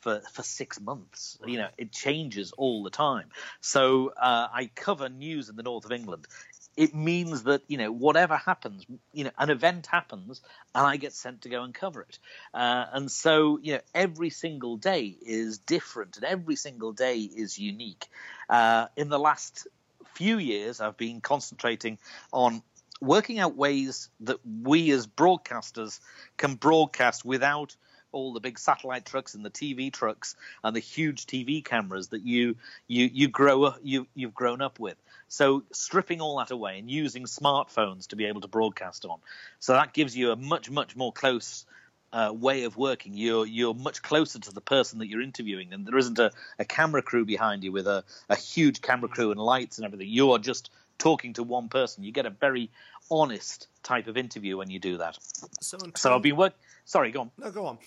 for, 0.00 0.22
for 0.32 0.42
six 0.42 0.80
months. 0.80 1.36
You 1.44 1.58
know, 1.58 1.68
it 1.76 1.92
changes 1.92 2.52
all 2.52 2.82
the 2.82 2.90
time. 2.90 3.26
So 3.60 4.12
uh, 4.16 4.48
I 4.54 4.70
cover 4.74 5.10
news 5.10 5.50
in 5.50 5.56
the 5.56 5.62
north 5.62 5.84
of 5.84 5.92
England 5.92 6.28
it 6.76 6.94
means 6.94 7.44
that 7.44 7.62
you 7.68 7.78
know 7.78 7.90
whatever 7.90 8.36
happens, 8.36 8.84
you 9.12 9.24
know, 9.24 9.30
an 9.38 9.50
event 9.50 9.86
happens, 9.86 10.40
and 10.74 10.86
I 10.86 10.96
get 10.96 11.12
sent 11.12 11.42
to 11.42 11.48
go 11.48 11.62
and 11.62 11.74
cover 11.74 12.02
it. 12.02 12.18
Uh, 12.52 12.86
and 12.92 13.10
so 13.10 13.58
you 13.62 13.74
know, 13.74 13.80
every 13.94 14.30
single 14.30 14.76
day 14.76 15.16
is 15.20 15.58
different, 15.58 16.16
and 16.16 16.24
every 16.24 16.56
single 16.56 16.92
day 16.92 17.20
is 17.20 17.58
unique. 17.58 18.06
Uh, 18.48 18.86
in 18.96 19.08
the 19.08 19.18
last 19.18 19.66
few 20.14 20.38
years, 20.38 20.80
I've 20.80 20.96
been 20.96 21.20
concentrating 21.20 21.98
on 22.32 22.62
working 23.00 23.38
out 23.38 23.56
ways 23.56 24.08
that 24.20 24.38
we 24.62 24.90
as 24.90 25.06
broadcasters 25.06 26.00
can 26.36 26.54
broadcast 26.54 27.24
without 27.24 27.76
all 28.12 28.32
the 28.32 28.40
big 28.40 28.58
satellite 28.58 29.04
trucks 29.04 29.34
and 29.34 29.44
the 29.44 29.50
TV 29.50 29.92
trucks 29.92 30.36
and 30.64 30.74
the 30.74 30.80
huge 30.80 31.26
TV 31.26 31.62
cameras 31.62 32.08
that 32.08 32.22
you 32.22 32.56
you 32.88 33.10
you 33.12 33.28
grow 33.28 33.64
up 33.64 33.78
you 33.82 34.06
you've 34.14 34.34
grown 34.34 34.62
up 34.62 34.78
with. 34.78 34.96
So 35.28 35.64
stripping 35.72 36.20
all 36.20 36.38
that 36.38 36.50
away 36.50 36.78
and 36.78 36.90
using 36.90 37.24
smartphones 37.24 38.08
to 38.08 38.16
be 38.16 38.26
able 38.26 38.40
to 38.42 38.48
broadcast 38.48 39.04
on, 39.04 39.18
so 39.58 39.72
that 39.72 39.92
gives 39.92 40.16
you 40.16 40.30
a 40.30 40.36
much 40.36 40.70
much 40.70 40.96
more 40.96 41.12
close 41.12 41.66
uh, 42.12 42.32
way 42.32 42.64
of 42.64 42.76
working. 42.76 43.14
You're 43.14 43.46
you're 43.46 43.74
much 43.74 44.02
closer 44.02 44.38
to 44.38 44.52
the 44.52 44.60
person 44.60 45.00
that 45.00 45.08
you're 45.08 45.22
interviewing, 45.22 45.72
and 45.72 45.86
there 45.86 45.98
isn't 45.98 46.18
a, 46.18 46.30
a 46.58 46.64
camera 46.64 47.02
crew 47.02 47.24
behind 47.24 47.64
you 47.64 47.72
with 47.72 47.86
a, 47.86 48.04
a 48.28 48.36
huge 48.36 48.80
camera 48.80 49.08
crew 49.08 49.30
and 49.30 49.40
lights 49.40 49.78
and 49.78 49.84
everything. 49.84 50.08
You 50.08 50.32
are 50.32 50.38
just 50.38 50.70
talking 50.98 51.34
to 51.34 51.42
one 51.42 51.68
person. 51.68 52.04
You 52.04 52.12
get 52.12 52.26
a 52.26 52.30
very 52.30 52.70
honest 53.10 53.68
type 53.82 54.06
of 54.06 54.16
interview 54.16 54.56
when 54.56 54.70
you 54.70 54.78
do 54.78 54.98
that. 54.98 55.18
So, 55.60 55.78
so 55.94 56.14
I've 56.14 56.22
been 56.22 56.36
work. 56.36 56.54
Sorry, 56.84 57.10
go 57.10 57.22
on. 57.22 57.30
No, 57.38 57.50
go 57.50 57.66
on. 57.66 57.78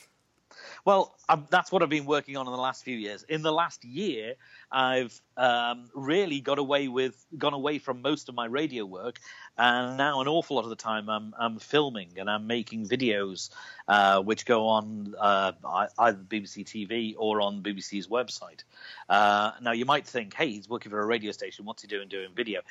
Well, 0.86 1.16
um, 1.28 1.48
that's 1.50 1.72
what 1.72 1.84
I've 1.84 1.90
been 1.90 2.06
working 2.06 2.38
on 2.38 2.48
in 2.48 2.52
the 2.52 2.58
last 2.58 2.84
few 2.84 2.98
years. 2.98 3.24
In 3.24 3.42
the 3.42 3.52
last 3.52 3.84
year, 3.86 4.36
I've 4.72 5.20
um, 5.38 5.90
really 5.94 6.42
got 6.42 6.60
away 6.60 6.88
with 6.88 7.26
gone 7.38 7.54
away 7.54 7.80
from 7.80 8.02
most 8.02 8.30
of 8.30 8.36
my 8.36 8.46
radio 8.46 8.86
work, 8.86 9.20
and 9.58 9.98
now 9.98 10.22
an 10.22 10.28
awful 10.28 10.56
lot 10.56 10.64
of 10.64 10.70
the 10.70 10.76
time 10.76 11.10
I'm, 11.10 11.34
I'm 11.38 11.60
filming 11.60 12.10
and 12.18 12.30
I'm 12.30 12.48
making 12.48 12.88
videos, 12.88 13.50
uh, 13.88 14.22
which 14.22 14.46
go 14.46 14.68
on 14.68 15.16
uh, 15.20 15.52
either 16.00 16.18
BBC 16.18 16.66
TV 16.66 17.16
or 17.18 17.42
on 17.42 17.62
BBC's 17.62 18.08
website. 18.08 18.64
Uh, 19.08 19.52
now 19.62 19.72
you 19.72 19.86
might 19.86 20.08
think, 20.08 20.34
hey, 20.34 20.50
he's 20.50 20.70
working 20.70 20.90
for 20.90 21.00
a 21.00 21.06
radio 21.06 21.32
station. 21.32 21.66
What's 21.66 21.82
he 21.82 21.88
doing 21.88 22.08
doing 22.08 22.30
video? 22.36 22.62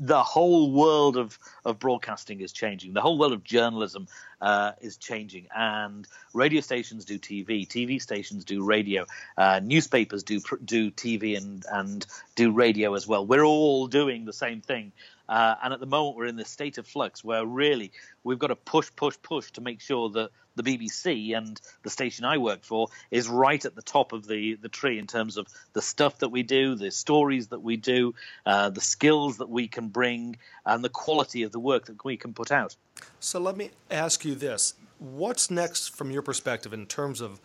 The 0.00 0.22
whole 0.22 0.72
world 0.72 1.16
of 1.16 1.38
of 1.64 1.78
broadcasting 1.78 2.40
is 2.40 2.52
changing. 2.52 2.92
The 2.92 3.00
whole 3.00 3.18
world 3.18 3.32
of 3.32 3.44
journalism 3.44 4.06
uh, 4.42 4.72
is 4.80 4.96
changing, 4.96 5.46
and 5.54 6.06
radio 6.34 6.60
stations 6.60 7.04
do 7.04 7.18
TV, 7.18 7.66
TV 7.66 8.02
stations 8.02 8.44
do 8.44 8.64
radio, 8.64 9.06
uh, 9.38 9.60
newspapers 9.62 10.24
do 10.24 10.40
do 10.64 10.90
TV 10.90 11.36
and 11.36 11.64
and 11.72 12.04
do 12.34 12.50
radio 12.50 12.94
as 12.94 13.06
well. 13.06 13.24
We're 13.24 13.44
all 13.44 13.86
doing 13.86 14.24
the 14.24 14.32
same 14.32 14.60
thing. 14.60 14.92
Uh, 15.28 15.54
and 15.62 15.72
at 15.72 15.80
the 15.80 15.86
moment, 15.86 16.16
we're 16.16 16.26
in 16.26 16.36
this 16.36 16.50
state 16.50 16.76
of 16.76 16.86
flux 16.86 17.24
where 17.24 17.46
really 17.46 17.92
we've 18.24 18.40
got 18.40 18.48
to 18.48 18.56
push, 18.56 18.90
push, 18.94 19.16
push 19.22 19.50
to 19.52 19.60
make 19.60 19.80
sure 19.80 20.10
that 20.10 20.30
the 20.56 20.62
BBC 20.62 21.36
and 21.36 21.60
the 21.82 21.90
station 21.90 22.24
I 22.24 22.38
work 22.38 22.64
for 22.64 22.88
is 23.10 23.28
right 23.28 23.64
at 23.64 23.74
the 23.74 23.82
top 23.82 24.12
of 24.12 24.26
the, 24.26 24.54
the 24.54 24.68
tree 24.68 24.98
in 24.98 25.06
terms 25.06 25.36
of 25.36 25.46
the 25.72 25.82
stuff 25.82 26.18
that 26.18 26.28
we 26.28 26.42
do, 26.42 26.74
the 26.74 26.90
stories 26.90 27.48
that 27.48 27.62
we 27.62 27.76
do, 27.76 28.14
uh, 28.46 28.70
the 28.70 28.80
skills 28.80 29.38
that 29.38 29.48
we 29.48 29.68
can 29.68 29.88
bring, 29.88 30.36
and 30.64 30.84
the 30.84 30.88
quality 30.88 31.42
of 31.42 31.52
the 31.52 31.60
work 31.60 31.86
that 31.86 32.04
we 32.04 32.16
can 32.16 32.32
put 32.32 32.52
out. 32.52 32.76
So 33.20 33.40
let 33.40 33.56
me 33.56 33.70
ask 33.90 34.24
you 34.24 34.34
this. 34.34 34.74
What's 34.98 35.50
next 35.50 35.96
from 35.96 36.10
your 36.10 36.22
perspective 36.22 36.72
in 36.72 36.86
terms 36.86 37.20
of 37.20 37.40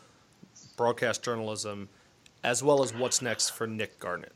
broadcast 0.75 1.23
journalism, 1.23 1.89
as 2.43 2.63
well 2.63 2.83
as 2.83 2.93
what's 2.93 3.21
next 3.21 3.49
for 3.49 3.65
Nick 3.65 3.99
Garnett? 3.99 4.33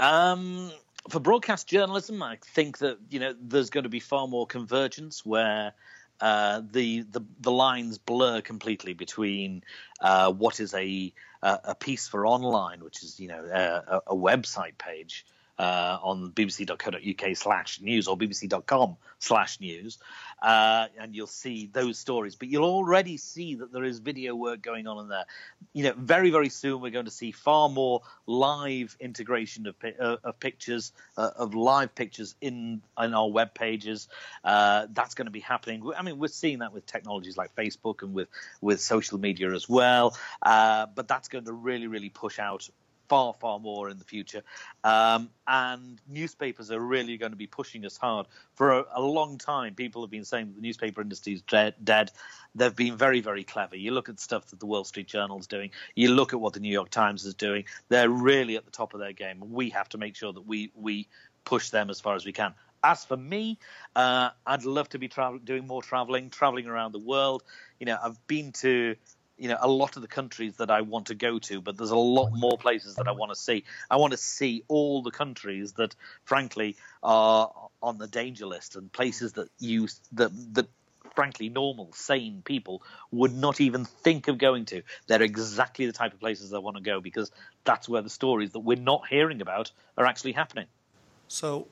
Um, 0.00 0.72
for 1.08 1.20
broadcast 1.20 1.68
journalism, 1.68 2.22
I 2.22 2.38
think 2.54 2.78
that 2.78 2.98
you 3.08 3.20
know 3.20 3.34
there's 3.40 3.70
going 3.70 3.84
to 3.84 3.90
be 3.90 4.00
far 4.00 4.26
more 4.26 4.46
convergence 4.46 5.24
where 5.24 5.72
uh, 6.20 6.62
the, 6.70 7.02
the 7.02 7.22
the 7.40 7.50
lines 7.50 7.98
blur 7.98 8.40
completely 8.40 8.94
between 8.94 9.62
uh, 10.00 10.32
what 10.32 10.60
is 10.60 10.74
a 10.74 11.12
a 11.42 11.74
piece 11.74 12.06
for 12.06 12.26
online, 12.26 12.84
which 12.84 13.02
is 13.02 13.18
you 13.18 13.28
know 13.28 13.42
a, 13.44 14.02
a 14.08 14.14
website 14.14 14.76
page, 14.76 15.24
uh, 15.60 15.98
on 16.02 16.30
bbc.co.uk 16.30 17.36
slash 17.36 17.82
news 17.82 18.08
or 18.08 18.16
bbc.com 18.16 18.96
slash 19.18 19.60
news, 19.60 19.98
uh, 20.40 20.86
and 20.98 21.14
you'll 21.14 21.26
see 21.26 21.68
those 21.70 21.98
stories. 21.98 22.34
But 22.34 22.48
you'll 22.48 22.64
already 22.64 23.18
see 23.18 23.56
that 23.56 23.70
there 23.70 23.84
is 23.84 23.98
video 23.98 24.34
work 24.34 24.62
going 24.62 24.86
on 24.86 24.98
in 25.00 25.08
there. 25.08 25.26
You 25.74 25.84
know, 25.84 25.92
very 25.98 26.30
very 26.30 26.48
soon 26.48 26.80
we're 26.80 26.90
going 26.90 27.04
to 27.04 27.10
see 27.10 27.30
far 27.30 27.68
more 27.68 28.00
live 28.24 28.96
integration 29.00 29.66
of 29.66 29.74
uh, 29.84 30.16
of 30.24 30.40
pictures, 30.40 30.92
uh, 31.18 31.30
of 31.36 31.54
live 31.54 31.94
pictures 31.94 32.34
in 32.40 32.80
in 32.98 33.12
our 33.12 33.30
web 33.30 33.52
pages. 33.52 34.08
Uh, 34.42 34.86
that's 34.90 35.14
going 35.14 35.26
to 35.26 35.30
be 35.30 35.40
happening. 35.40 35.82
I 35.94 36.00
mean, 36.00 36.18
we're 36.18 36.28
seeing 36.28 36.60
that 36.60 36.72
with 36.72 36.86
technologies 36.86 37.36
like 37.36 37.54
Facebook 37.54 38.02
and 38.02 38.14
with 38.14 38.28
with 38.62 38.80
social 38.80 39.18
media 39.18 39.52
as 39.52 39.68
well. 39.68 40.16
Uh, 40.40 40.86
but 40.86 41.06
that's 41.06 41.28
going 41.28 41.44
to 41.44 41.52
really 41.52 41.86
really 41.86 42.08
push 42.08 42.38
out 42.38 42.70
far, 43.10 43.34
far 43.34 43.58
more 43.58 43.90
in 43.90 43.98
the 43.98 44.04
future. 44.04 44.42
Um, 44.84 45.30
and 45.48 46.00
newspapers 46.08 46.70
are 46.70 46.78
really 46.78 47.16
going 47.16 47.32
to 47.32 47.36
be 47.36 47.48
pushing 47.48 47.84
us 47.84 47.96
hard. 47.96 48.26
For 48.54 48.70
a, 48.70 48.84
a, 48.94 49.02
long 49.02 49.36
time, 49.36 49.74
people 49.74 50.02
have 50.02 50.12
been 50.12 50.24
saying 50.24 50.46
that 50.46 50.54
the 50.54 50.62
newspaper 50.62 51.00
industry 51.00 51.32
is 51.32 51.42
dead, 51.42 51.74
dead. 51.82 52.12
They've 52.54 52.74
been 52.74 52.96
very, 52.96 53.20
very 53.20 53.42
clever. 53.42 53.74
You 53.76 53.90
look 53.90 54.08
at 54.08 54.20
stuff 54.20 54.46
that 54.46 54.60
the 54.60 54.66
Wall 54.66 54.84
Street 54.84 55.08
Journal 55.08 55.40
is 55.40 55.48
doing, 55.48 55.70
you 55.96 56.14
look 56.14 56.32
at 56.32 56.40
what 56.40 56.52
the 56.52 56.60
New 56.60 56.70
York 56.72 56.90
Times 56.90 57.24
is 57.26 57.34
doing. 57.34 57.64
They're 57.88 58.08
really 58.08 58.56
at 58.56 58.64
the 58.64 58.70
top 58.70 58.94
of 58.94 59.00
their 59.00 59.12
game. 59.12 59.38
We 59.40 59.70
have 59.70 59.88
to 59.88 59.98
make 59.98 60.14
sure 60.14 60.32
that 60.32 60.46
we, 60.46 60.70
we 60.76 61.08
push 61.44 61.70
them 61.70 61.90
as 61.90 62.00
far 62.00 62.14
as 62.14 62.24
we 62.24 62.32
can. 62.32 62.54
As 62.84 63.04
for 63.04 63.16
me, 63.16 63.58
uh, 63.96 64.30
I'd 64.46 64.64
love 64.64 64.88
to 64.90 64.98
be 65.00 65.08
travel- 65.08 65.40
doing 65.40 65.66
more 65.66 65.82
traveling, 65.82 66.30
traveling 66.30 66.68
around 66.68 66.92
the 66.92 67.00
world. 67.00 67.42
You 67.80 67.86
know, 67.86 67.98
I've 68.00 68.24
been 68.28 68.52
to 68.60 68.94
you 69.40 69.48
know 69.48 69.56
a 69.60 69.68
lot 69.68 69.96
of 69.96 70.02
the 70.02 70.08
countries 70.08 70.56
that 70.56 70.70
I 70.70 70.82
want 70.82 71.06
to 71.06 71.14
go 71.14 71.38
to, 71.40 71.60
but 71.60 71.76
there's 71.76 71.90
a 71.90 71.96
lot 71.96 72.30
more 72.32 72.58
places 72.58 72.96
that 72.96 73.08
I 73.08 73.12
want 73.12 73.32
to 73.32 73.36
see. 73.36 73.64
I 73.90 73.96
want 73.96 74.12
to 74.12 74.18
see 74.18 74.64
all 74.68 75.02
the 75.02 75.10
countries 75.10 75.72
that, 75.72 75.94
frankly, 76.24 76.76
are 77.02 77.50
on 77.82 77.98
the 77.98 78.06
danger 78.06 78.46
list 78.46 78.76
and 78.76 78.92
places 78.92 79.32
that 79.32 79.48
you 79.58 79.88
that 80.12 80.30
that 80.54 80.68
frankly 81.14 81.48
normal, 81.48 81.92
sane 81.92 82.42
people 82.44 82.82
would 83.10 83.34
not 83.34 83.60
even 83.60 83.84
think 83.84 84.28
of 84.28 84.38
going 84.38 84.66
to. 84.66 84.82
They're 85.06 85.22
exactly 85.22 85.86
the 85.86 85.92
type 85.92 86.12
of 86.12 86.20
places 86.20 86.52
I 86.52 86.58
want 86.58 86.76
to 86.76 86.82
go 86.82 87.00
because 87.00 87.32
that's 87.64 87.88
where 87.88 88.02
the 88.02 88.10
stories 88.10 88.52
that 88.52 88.60
we're 88.60 88.78
not 88.78 89.08
hearing 89.08 89.40
about 89.40 89.72
are 89.96 90.06
actually 90.06 90.32
happening. 90.32 90.66
So 91.28 91.66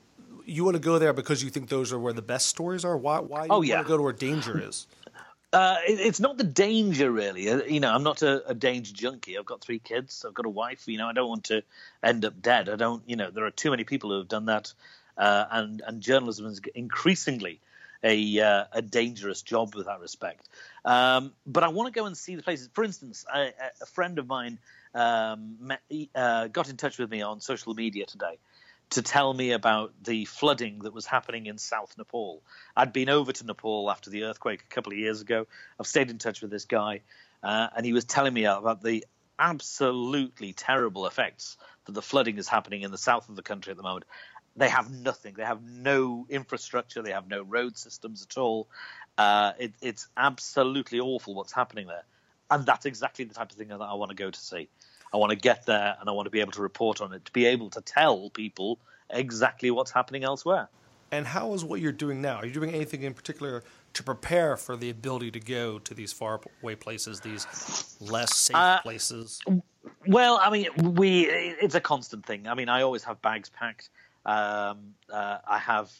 you 0.45 0.63
want 0.63 0.75
to 0.75 0.81
go 0.81 0.99
there 0.99 1.13
because 1.13 1.43
you 1.43 1.49
think 1.49 1.69
those 1.69 1.93
are 1.93 1.99
where 1.99 2.13
the 2.13 2.21
best 2.21 2.47
stories 2.47 2.83
are? 2.83 2.97
Why? 2.97 3.19
Why 3.19 3.41
oh, 3.41 3.43
you 3.43 3.49
oh, 3.51 3.61
yeah. 3.61 3.75
want 3.75 3.87
to 3.87 3.89
go 3.89 3.97
to 3.97 4.03
where 4.03 4.13
danger 4.13 4.59
is? 4.59 4.87
Uh, 5.51 5.77
it, 5.87 5.99
it's 5.99 6.19
not 6.19 6.37
the 6.37 6.43
danger 6.43 7.11
really. 7.11 7.49
Uh, 7.49 7.63
you 7.63 7.79
know, 7.79 7.91
I'm 7.91 8.03
not 8.03 8.21
a, 8.21 8.47
a, 8.49 8.53
danger 8.53 8.93
junkie. 8.93 9.37
I've 9.37 9.45
got 9.45 9.61
three 9.61 9.79
kids. 9.79 10.23
I've 10.27 10.35
got 10.35 10.45
a 10.45 10.49
wife. 10.49 10.87
You 10.87 10.99
know, 10.99 11.07
I 11.07 11.13
don't 11.13 11.27
want 11.27 11.45
to 11.45 11.63
end 12.03 12.23
up 12.23 12.39
dead. 12.39 12.69
I 12.69 12.75
don't. 12.75 13.01
You 13.07 13.15
know, 13.15 13.31
there 13.31 13.45
are 13.45 13.51
too 13.51 13.71
many 13.71 13.83
people 13.83 14.11
who 14.11 14.17
have 14.17 14.27
done 14.27 14.45
that, 14.45 14.71
uh, 15.17 15.45
and 15.49 15.81
and 15.85 16.01
journalism 16.01 16.45
is 16.45 16.61
increasingly 16.75 17.59
a 18.03 18.39
uh, 18.39 18.65
a 18.71 18.81
dangerous 18.83 19.41
job 19.41 19.73
with 19.73 19.87
that 19.87 19.99
respect. 20.01 20.47
Um, 20.85 21.33
but 21.47 21.63
I 21.63 21.69
want 21.69 21.91
to 21.91 21.99
go 21.99 22.05
and 22.05 22.15
see 22.15 22.35
the 22.35 22.43
places. 22.43 22.69
For 22.73 22.83
instance, 22.83 23.25
I, 23.31 23.53
a 23.81 23.87
friend 23.87 24.19
of 24.19 24.27
mine 24.27 24.59
um, 24.93 25.57
met, 25.59 25.81
got 26.53 26.69
in 26.69 26.77
touch 26.77 26.99
with 26.99 27.09
me 27.09 27.23
on 27.23 27.41
social 27.41 27.73
media 27.73 28.05
today 28.05 28.37
to 28.91 29.01
tell 29.03 29.33
me 29.33 29.51
about 29.51 29.93
the 30.03 30.25
flooding 30.25 30.79
that 30.79 30.93
was 30.93 31.05
happening 31.05 31.45
in 31.45 31.57
South 31.57 31.93
Nepal. 31.97 32.41
I'd 32.75 32.91
been 32.91 33.09
over 33.09 33.31
to 33.31 33.45
Nepal 33.45 33.89
after 33.89 34.09
the 34.09 34.23
earthquake 34.23 34.63
a 34.63 34.73
couple 34.73 34.93
of 34.93 34.97
years 34.97 35.21
ago. 35.21 35.45
I've 35.79 35.87
stayed 35.87 36.09
in 36.09 36.17
touch 36.17 36.41
with 36.41 36.49
this 36.49 36.65
guy, 36.65 37.01
uh, 37.43 37.67
and 37.75 37.85
he 37.85 37.93
was 37.93 38.05
telling 38.05 38.33
me 38.33 38.45
about 38.45 38.81
the 38.81 39.05
absolutely 39.37 40.53
terrible 40.53 41.05
effects 41.05 41.57
that 41.85 41.93
the 41.93 42.01
flooding 42.01 42.37
is 42.37 42.47
happening 42.47 42.81
in 42.81 42.91
the 42.91 42.97
south 42.97 43.29
of 43.29 43.35
the 43.35 43.43
country 43.43 43.71
at 43.71 43.77
the 43.77 43.83
moment. 43.83 44.05
They 44.55 44.69
have 44.69 44.91
nothing. 44.91 45.35
They 45.35 45.45
have 45.45 45.63
no 45.63 46.25
infrastructure. 46.29 47.01
They 47.01 47.11
have 47.11 47.29
no 47.29 47.43
road 47.43 47.77
systems 47.77 48.25
at 48.29 48.37
all. 48.37 48.67
Uh, 49.17 49.53
it, 49.59 49.73
it's 49.81 50.07
absolutely 50.17 50.99
awful 50.99 51.35
what's 51.35 51.53
happening 51.53 51.87
there, 51.87 52.05
and 52.49 52.65
that's 52.65 52.85
exactly 52.85 53.25
the 53.25 53.35
type 53.35 53.51
of 53.51 53.57
thing 53.57 53.67
that 53.69 53.81
I 53.81 53.93
want 53.93 54.09
to 54.09 54.15
go 54.15 54.31
to 54.31 54.39
see. 54.39 54.69
I 55.13 55.17
want 55.17 55.31
to 55.31 55.35
get 55.35 55.65
there 55.65 55.95
and 55.99 56.09
I 56.09 56.11
want 56.11 56.25
to 56.27 56.29
be 56.29 56.39
able 56.39 56.51
to 56.53 56.61
report 56.61 57.01
on 57.01 57.13
it, 57.13 57.25
to 57.25 57.31
be 57.31 57.45
able 57.45 57.69
to 57.71 57.81
tell 57.81 58.29
people 58.29 58.79
exactly 59.09 59.71
what's 59.71 59.91
happening 59.91 60.23
elsewhere. 60.23 60.69
And 61.11 61.25
how 61.25 61.53
is 61.53 61.65
what 61.65 61.81
you're 61.81 61.91
doing 61.91 62.21
now? 62.21 62.35
Are 62.35 62.45
you 62.45 62.53
doing 62.53 62.69
anything 62.69 63.01
in 63.01 63.15
particular 63.15 63.63
to 63.93 64.03
prepare 64.03 64.55
for 64.55 64.77
the 64.77 64.91
ability 64.91 65.31
to 65.31 65.39
go 65.39 65.79
to 65.79 65.93
these 65.95 66.13
far 66.13 66.39
away 66.61 66.75
places, 66.75 67.19
these 67.19 67.97
less 67.99 68.35
safe 68.35 68.55
uh, 68.55 68.79
places? 68.81 69.41
Well, 70.07 70.39
I 70.39 70.51
mean, 70.51 70.67
we 70.93 71.25
it's 71.25 71.73
a 71.73 71.81
constant 71.81 72.25
thing. 72.25 72.47
I 72.47 72.53
mean, 72.53 72.69
I 72.69 72.83
always 72.83 73.03
have 73.05 73.19
bags 73.23 73.49
packed. 73.49 73.89
Um, 74.25 74.93
uh, 75.11 75.39
I 75.47 75.57
have 75.57 75.91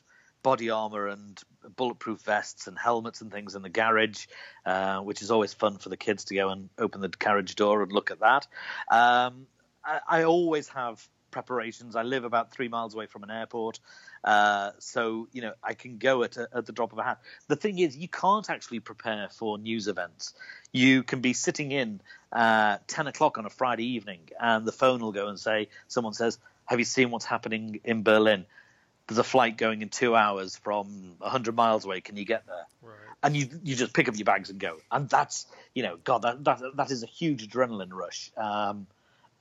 body 0.44 0.70
armor 0.70 1.08
and 1.08 1.42
bulletproof 1.76 2.22
vests 2.22 2.68
and 2.68 2.78
helmets 2.78 3.22
and 3.22 3.32
things 3.32 3.56
in 3.56 3.62
the 3.62 3.70
garage, 3.70 4.28
uh, 4.66 5.00
which 5.00 5.22
is 5.22 5.32
always 5.32 5.54
fun 5.54 5.78
for 5.78 5.90
the 5.90 5.98
kids 5.98 6.26
to 6.26 6.36
go 6.36 6.50
and 6.50 6.70
open 6.78 7.02
the 7.02 7.10
carriage 7.10 7.56
door 7.56 7.84
and 7.84 7.92
look 7.92 8.12
at 8.12 8.20
that. 8.20 8.48
Um, 8.90 9.48
I, 9.84 10.00
I, 10.08 10.24
always 10.24 10.68
have 10.70 11.06
preparations. 11.32 11.96
I 11.96 12.04
live 12.04 12.24
about 12.24 12.52
three 12.52 12.68
miles 12.68 12.94
away 12.94 13.06
from 13.06 13.24
an 13.24 13.32
airport, 13.32 13.80
uh, 14.24 14.72
so 14.80 15.28
you 15.32 15.42
know 15.42 15.54
I 15.64 15.74
can 15.74 15.98
go 15.98 16.24
at, 16.24 16.38
a, 16.38 16.48
at 16.54 16.66
the 16.66 16.72
drop 16.72 16.92
of 16.92 17.00
a 17.00 17.04
hat. 17.04 17.20
The 17.48 17.56
thing 17.56 17.80
is, 17.80 17.98
you 17.98 18.08
can't 18.08 18.50
actually 18.50 18.80
prepare 18.80 19.30
for 19.30 19.58
news 19.58 19.88
events. 19.88 20.34
You 20.72 21.04
can 21.04 21.22
be 21.22 21.34
sitting 21.34 21.72
in 21.72 22.02
uh, 22.32 22.78
ten 22.88 23.08
o'clock 23.08 23.38
on 23.38 23.46
a 23.46 23.50
Friday 23.50 23.86
evening, 23.96 24.30
and 24.40 24.66
the 24.66 24.72
phone 24.72 25.02
will 25.02 25.12
go 25.12 25.28
and 25.28 25.40
say, 25.40 25.70
someone 25.88 26.14
says, 26.14 26.38
"Have 26.66 26.80
you 26.80 26.86
seen 26.86 27.12
what's 27.12 27.26
happening 27.26 27.80
in 27.84 28.04
Berlin?" 28.04 28.46
There's 29.10 29.18
a 29.18 29.24
flight 29.24 29.58
going 29.58 29.82
in 29.82 29.90
two 29.90 30.16
hours 30.16 30.56
from 30.56 31.16
100 31.18 31.56
miles 31.56 31.84
away. 31.84 32.00
Can 32.00 32.16
you 32.16 32.26
get 32.26 32.46
there? 32.46 32.66
Right. 32.84 32.96
And 33.24 33.36
you 33.36 33.50
you 33.64 33.76
just 33.76 33.94
pick 33.94 34.08
up 34.08 34.16
your 34.16 34.26
bags 34.26 34.50
and 34.50 34.60
go. 34.60 34.78
And 34.92 35.10
that's 35.10 35.48
you 35.74 35.84
know, 35.84 35.98
God, 36.04 36.22
that 36.22 36.44
that, 36.44 36.62
that 36.76 36.92
is 36.92 37.04
a 37.04 37.08
huge 37.08 37.48
adrenaline 37.48 37.92
rush. 37.92 38.32
Um, 38.38 38.88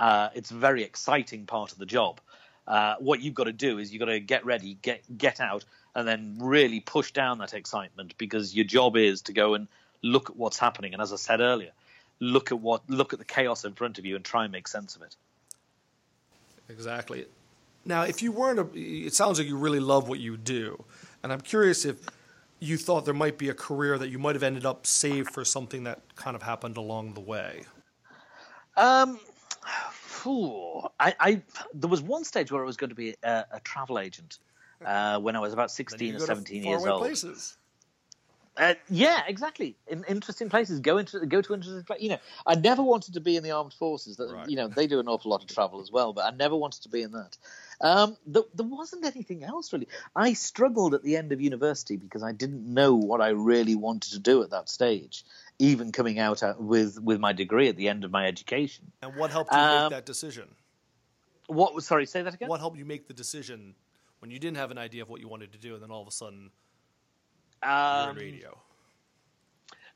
uh, 0.00 0.30
it's 0.34 0.50
a 0.50 0.54
very 0.54 0.82
exciting 0.84 1.46
part 1.46 1.72
of 1.72 1.78
the 1.78 1.86
job. 1.86 2.20
Uh, 2.66 2.96
what 2.98 3.20
you've 3.20 3.34
got 3.34 3.44
to 3.44 3.52
do 3.52 3.78
is 3.78 3.92
you've 3.92 4.00
got 4.00 4.06
to 4.06 4.20
get 4.20 4.44
ready, 4.46 4.78
get 4.80 5.02
get 5.16 5.38
out, 5.38 5.64
and 5.94 6.08
then 6.08 6.38
really 6.40 6.80
push 6.80 7.12
down 7.12 7.38
that 7.38 7.54
excitement 7.54 8.14
because 8.18 8.54
your 8.54 8.64
job 8.64 8.96
is 8.96 9.22
to 9.22 9.32
go 9.32 9.54
and 9.54 9.68
look 10.02 10.30
at 10.30 10.36
what's 10.36 10.58
happening. 10.58 10.94
And 10.94 11.02
as 11.02 11.12
I 11.12 11.16
said 11.16 11.40
earlier, 11.40 11.72
look 12.20 12.52
at 12.52 12.58
what 12.58 12.88
look 12.88 13.12
at 13.12 13.18
the 13.18 13.24
chaos 13.24 13.64
in 13.64 13.74
front 13.74 13.98
of 13.98 14.06
you 14.06 14.16
and 14.16 14.24
try 14.24 14.44
and 14.44 14.52
make 14.52 14.66
sense 14.66 14.96
of 14.96 15.02
it. 15.02 15.14
Exactly. 16.70 17.26
Now, 17.84 18.02
if 18.02 18.22
you 18.22 18.32
weren't, 18.32 18.58
a, 18.58 18.68
it 18.74 19.14
sounds 19.14 19.38
like 19.38 19.48
you 19.48 19.56
really 19.56 19.80
love 19.80 20.08
what 20.08 20.20
you 20.20 20.36
do, 20.36 20.84
and 21.22 21.32
I'm 21.32 21.40
curious 21.40 21.84
if 21.84 21.96
you 22.60 22.76
thought 22.76 23.04
there 23.04 23.14
might 23.14 23.38
be 23.38 23.48
a 23.48 23.54
career 23.54 23.98
that 23.98 24.08
you 24.08 24.18
might 24.18 24.34
have 24.34 24.42
ended 24.42 24.66
up 24.66 24.86
saved 24.86 25.30
for 25.30 25.44
something 25.44 25.84
that 25.84 26.00
kind 26.16 26.34
of 26.34 26.42
happened 26.42 26.76
along 26.76 27.14
the 27.14 27.20
way. 27.20 27.62
Um, 28.76 29.18
I, 31.00 31.14
I 31.20 31.42
there 31.72 31.88
was 31.88 32.02
one 32.02 32.24
stage 32.24 32.52
where 32.52 32.62
I 32.62 32.66
was 32.66 32.76
going 32.76 32.90
to 32.90 32.96
be 32.96 33.14
a, 33.22 33.44
a 33.52 33.60
travel 33.60 33.98
agent 33.98 34.38
uh, 34.84 35.18
when 35.18 35.36
I 35.36 35.38
was 35.38 35.52
about 35.52 35.70
sixteen 35.70 36.14
or 36.16 36.20
seventeen 36.20 36.64
years 36.64 36.84
old. 36.84 37.00
Places. 37.00 37.56
Uh, 38.58 38.74
yeah, 38.90 39.22
exactly. 39.26 39.76
In 39.86 40.04
interesting 40.08 40.48
places, 40.48 40.80
go 40.80 40.98
into 40.98 41.24
go 41.26 41.40
to 41.40 41.54
interesting 41.54 41.84
places. 41.84 42.02
You 42.02 42.10
know, 42.10 42.18
I 42.44 42.56
never 42.56 42.82
wanted 42.82 43.14
to 43.14 43.20
be 43.20 43.36
in 43.36 43.44
the 43.44 43.52
armed 43.52 43.72
forces. 43.72 44.16
That 44.16 44.32
right. 44.32 44.48
you 44.48 44.56
know 44.56 44.66
they 44.66 44.88
do 44.88 44.98
an 44.98 45.06
awful 45.06 45.30
lot 45.30 45.42
of 45.42 45.48
travel 45.48 45.80
as 45.80 45.92
well, 45.92 46.12
but 46.12 46.24
I 46.24 46.36
never 46.36 46.56
wanted 46.56 46.82
to 46.82 46.88
be 46.88 47.02
in 47.02 47.12
that. 47.12 47.36
Um, 47.80 48.16
there, 48.26 48.42
there 48.54 48.66
wasn't 48.66 49.04
anything 49.04 49.44
else 49.44 49.72
really. 49.72 49.86
I 50.16 50.32
struggled 50.32 50.94
at 50.94 51.04
the 51.04 51.16
end 51.16 51.30
of 51.30 51.40
university 51.40 51.96
because 51.96 52.24
I 52.24 52.32
didn't 52.32 52.66
know 52.66 52.96
what 52.96 53.20
I 53.20 53.28
really 53.28 53.76
wanted 53.76 54.12
to 54.12 54.18
do 54.18 54.42
at 54.42 54.50
that 54.50 54.68
stage. 54.68 55.24
Even 55.60 55.92
coming 55.92 56.18
out 56.18 56.42
with 56.58 57.00
with 57.00 57.20
my 57.20 57.32
degree 57.32 57.68
at 57.68 57.76
the 57.76 57.88
end 57.88 58.04
of 58.04 58.10
my 58.10 58.26
education. 58.26 58.90
And 59.02 59.14
what 59.14 59.30
helped 59.30 59.52
you 59.52 59.58
um, 59.58 59.84
make 59.84 59.90
that 59.90 60.06
decision? 60.06 60.48
What 61.46 61.74
was 61.74 61.86
sorry? 61.86 62.06
Say 62.06 62.22
that 62.22 62.34
again. 62.34 62.48
What 62.48 62.58
helped 62.58 62.78
you 62.78 62.84
make 62.84 63.06
the 63.06 63.14
decision? 63.14 63.74
when 64.20 64.30
you 64.30 64.38
didn't 64.38 64.56
have 64.56 64.70
an 64.70 64.78
idea 64.78 65.02
of 65.02 65.08
what 65.08 65.20
you 65.20 65.28
wanted 65.28 65.52
to 65.52 65.58
do, 65.58 65.74
and 65.74 65.82
then 65.82 65.90
all 65.90 66.02
of 66.02 66.08
a 66.08 66.12
sudden 66.12 66.50
Um, 67.62 68.16
radio? 68.16 68.58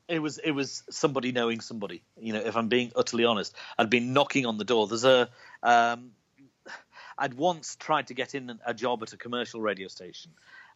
it 0.07 0.19
was 0.19 0.37
it 0.37 0.51
was 0.51 0.83
somebody 0.89 1.31
knowing 1.31 1.61
somebody. 1.61 2.03
You 2.19 2.33
know, 2.33 2.39
if 2.39 2.55
I'm 2.55 2.67
being 2.67 2.91
utterly 2.95 3.25
honest, 3.25 3.55
I'd 3.77 3.89
been 3.89 4.13
knocking 4.13 4.45
on 4.45 4.57
the 4.57 4.65
door. 4.65 4.87
There's 4.87 5.05
a 5.05 5.29
um, 5.61 6.11
I'd 7.17 7.33
once 7.33 7.75
tried 7.75 8.07
to 8.07 8.13
get 8.13 8.35
in 8.35 8.59
a 8.65 8.73
job 8.73 9.03
at 9.03 9.13
a 9.13 9.17
commercial 9.17 9.61
radio 9.61 9.87
station, 9.87 10.31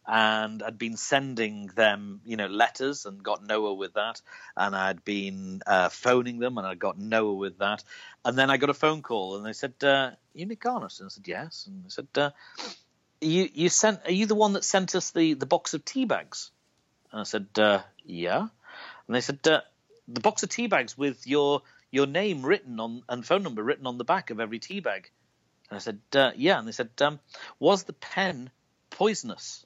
and 0.06 0.62
I'd 0.62 0.78
been 0.78 0.96
sending 0.96 1.66
them, 1.66 2.20
you 2.24 2.36
know, 2.36 2.46
letters 2.46 3.04
and 3.04 3.22
got 3.22 3.44
nowhere 3.44 3.74
with 3.74 3.94
that. 3.94 4.20
And 4.56 4.74
I'd 4.74 5.04
been 5.04 5.62
uh, 5.66 5.90
phoning 5.90 6.38
them 6.38 6.56
and 6.56 6.66
I 6.66 6.74
got 6.74 6.98
nowhere 6.98 7.34
with 7.34 7.58
that. 7.58 7.84
And 8.24 8.36
then 8.38 8.50
I 8.50 8.56
got 8.56 8.70
a 8.70 8.74
phone 8.74 9.02
call 9.02 9.36
and 9.36 9.44
they 9.44 9.52
said, 9.52 9.74
uh, 9.82 10.12
"You 10.32 10.46
Nick 10.46 10.60
Garnett?" 10.60 10.98
And 11.00 11.06
I 11.06 11.10
said, 11.10 11.28
"Yes." 11.28 11.66
And 11.66 11.84
they 11.84 11.90
said, 11.90 12.08
uh, 12.16 12.30
"You 13.20 13.48
you 13.52 13.68
sent? 13.68 14.06
Are 14.06 14.12
you 14.12 14.26
the 14.26 14.34
one 14.34 14.54
that 14.54 14.64
sent 14.64 14.94
us 14.94 15.10
the 15.10 15.34
the 15.34 15.46
box 15.46 15.74
of 15.74 15.84
tea 15.84 16.06
bags?" 16.06 16.50
And 17.12 17.20
I 17.20 17.24
said, 17.24 17.48
uh, 17.56 17.82
"Yeah." 18.04 18.40
And 18.40 19.14
they 19.14 19.20
said, 19.20 19.46
uh, 19.46 19.62
"The 20.08 20.20
box 20.20 20.42
of 20.42 20.48
tea 20.48 20.66
bags 20.66 20.96
with 20.96 21.26
your 21.26 21.62
your 21.90 22.06
name 22.06 22.44
written 22.44 22.78
on 22.80 23.02
and 23.08 23.26
phone 23.26 23.42
number 23.42 23.62
written 23.62 23.86
on 23.86 23.98
the 23.98 24.04
back 24.04 24.30
of 24.30 24.40
every 24.40 24.58
tea 24.58 24.80
bag." 24.80 25.10
And 25.70 25.76
I 25.76 25.80
said, 25.80 26.00
uh, 26.14 26.32
"Yeah." 26.36 26.58
And 26.58 26.68
they 26.68 26.72
said, 26.72 26.90
um, 27.00 27.20
"Was 27.58 27.84
the 27.84 27.92
pen 27.94 28.50
poisonous?" 28.90 29.64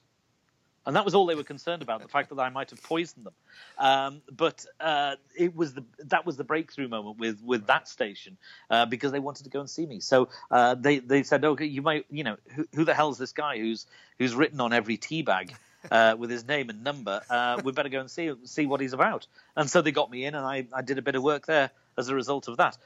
And 0.85 0.95
that 0.95 1.05
was 1.05 1.15
all 1.15 1.25
they 1.25 1.35
were 1.35 1.43
concerned 1.43 1.81
about, 1.81 2.01
the 2.01 2.09
fact 2.09 2.29
that 2.29 2.39
I 2.39 2.49
might 2.49 2.69
have 2.71 2.83
poisoned 2.83 3.25
them. 3.25 3.33
Um, 3.77 4.21
but 4.29 4.65
uh, 4.79 5.15
it 5.37 5.55
was 5.55 5.73
the 5.73 5.85
that 5.99 6.25
was 6.25 6.35
the 6.35 6.43
breakthrough 6.43 6.89
moment 6.89 7.17
with 7.19 7.41
with 7.41 7.67
that 7.67 7.87
station 7.87 8.37
uh, 8.69 8.85
because 8.85 9.11
they 9.11 9.19
wanted 9.19 9.45
to 9.45 9.49
go 9.49 9.61
and 9.61 9.69
see 9.69 9.85
me. 9.85 10.01
So 10.01 10.27
uh, 10.51 10.75
they 10.75 10.99
they 10.99 11.23
said, 11.23 11.45
okay, 11.45 11.65
you 11.65 11.81
might, 11.81 12.05
you 12.09 12.23
know, 12.23 12.37
who, 12.53 12.67
who 12.75 12.83
the 12.83 12.93
hell's 12.93 13.17
this 13.17 13.31
guy 13.31 13.59
who's 13.59 13.85
who's 14.19 14.35
written 14.35 14.59
on 14.59 14.73
every 14.73 14.97
tea 14.97 15.21
bag 15.21 15.55
uh, 15.91 16.15
with 16.17 16.29
his 16.29 16.47
name 16.47 16.69
and 16.69 16.83
number? 16.83 17.21
Uh, 17.29 17.61
we 17.63 17.71
better 17.71 17.89
go 17.89 17.99
and 17.99 18.09
see 18.09 18.31
see 18.43 18.65
what 18.65 18.81
he's 18.81 18.93
about. 18.93 19.27
And 19.55 19.69
so 19.69 19.81
they 19.81 19.91
got 19.91 20.09
me 20.09 20.25
in, 20.25 20.35
and 20.35 20.45
I 20.45 20.67
I 20.73 20.81
did 20.81 20.97
a 20.97 21.01
bit 21.01 21.15
of 21.15 21.23
work 21.23 21.45
there 21.45 21.71
as 21.97 22.09
a 22.09 22.15
result 22.15 22.47
of 22.47 22.57
that 22.57 22.77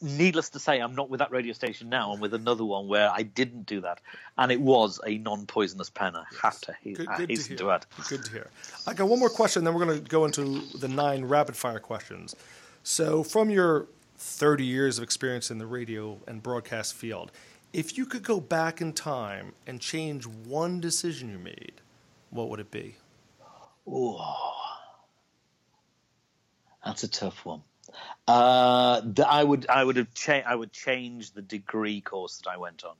needless 0.00 0.50
to 0.50 0.58
say, 0.58 0.78
I'm 0.80 0.94
not 0.94 1.08
with 1.08 1.18
that 1.18 1.30
radio 1.30 1.52
station 1.52 1.88
now. 1.88 2.12
I'm 2.12 2.20
with 2.20 2.34
another 2.34 2.64
one 2.64 2.88
where 2.88 3.10
I 3.10 3.22
didn't 3.22 3.66
do 3.66 3.80
that, 3.82 4.00
and 4.36 4.52
it 4.52 4.60
was 4.60 5.00
a 5.06 5.18
non-poisonous 5.18 5.90
pen. 5.90 6.16
I 6.16 6.24
have 6.42 6.60
to, 6.62 6.74
Good, 6.84 7.08
I 7.08 7.16
good 7.16 7.28
to 7.28 7.34
hasten 7.34 7.56
hear. 7.56 7.66
to, 7.66 7.70
add. 7.72 7.86
Good 8.08 8.24
to 8.24 8.30
hear. 8.30 8.50
I 8.86 8.94
got 8.94 9.08
one 9.08 9.18
more 9.18 9.30
question, 9.30 9.64
then 9.64 9.74
we're 9.74 9.84
going 9.84 10.02
to 10.02 10.08
go 10.08 10.24
into 10.24 10.60
the 10.78 10.88
nine 10.88 11.24
rapid 11.24 11.56
fire 11.56 11.78
questions. 11.78 12.36
So, 12.82 13.22
from 13.22 13.50
your 13.50 13.86
30 14.18 14.64
years 14.64 14.98
of 14.98 15.04
experience 15.04 15.50
in 15.50 15.58
the 15.58 15.66
radio 15.66 16.18
and 16.26 16.42
broadcast 16.42 16.94
field, 16.94 17.32
if 17.72 17.98
you 17.98 18.06
could 18.06 18.22
go 18.22 18.40
back 18.40 18.80
in 18.80 18.92
time 18.92 19.52
and 19.66 19.80
change 19.80 20.26
one 20.26 20.80
decision 20.80 21.30
you 21.30 21.38
made, 21.38 21.80
what 22.36 22.50
would 22.50 22.60
it 22.60 22.70
be? 22.70 22.96
Oh, 23.88 24.54
That's 26.84 27.02
a 27.02 27.08
tough 27.08 27.44
one. 27.44 27.62
Uh, 28.28 29.00
I 29.26 29.42
would, 29.42 29.66
I 29.68 29.82
would 29.82 29.96
have, 29.96 30.08
I 30.28 30.54
would 30.54 30.72
change 30.72 31.32
the 31.32 31.42
degree 31.42 32.00
course 32.00 32.38
that 32.38 32.50
I 32.50 32.56
went 32.56 32.84
on, 32.84 32.94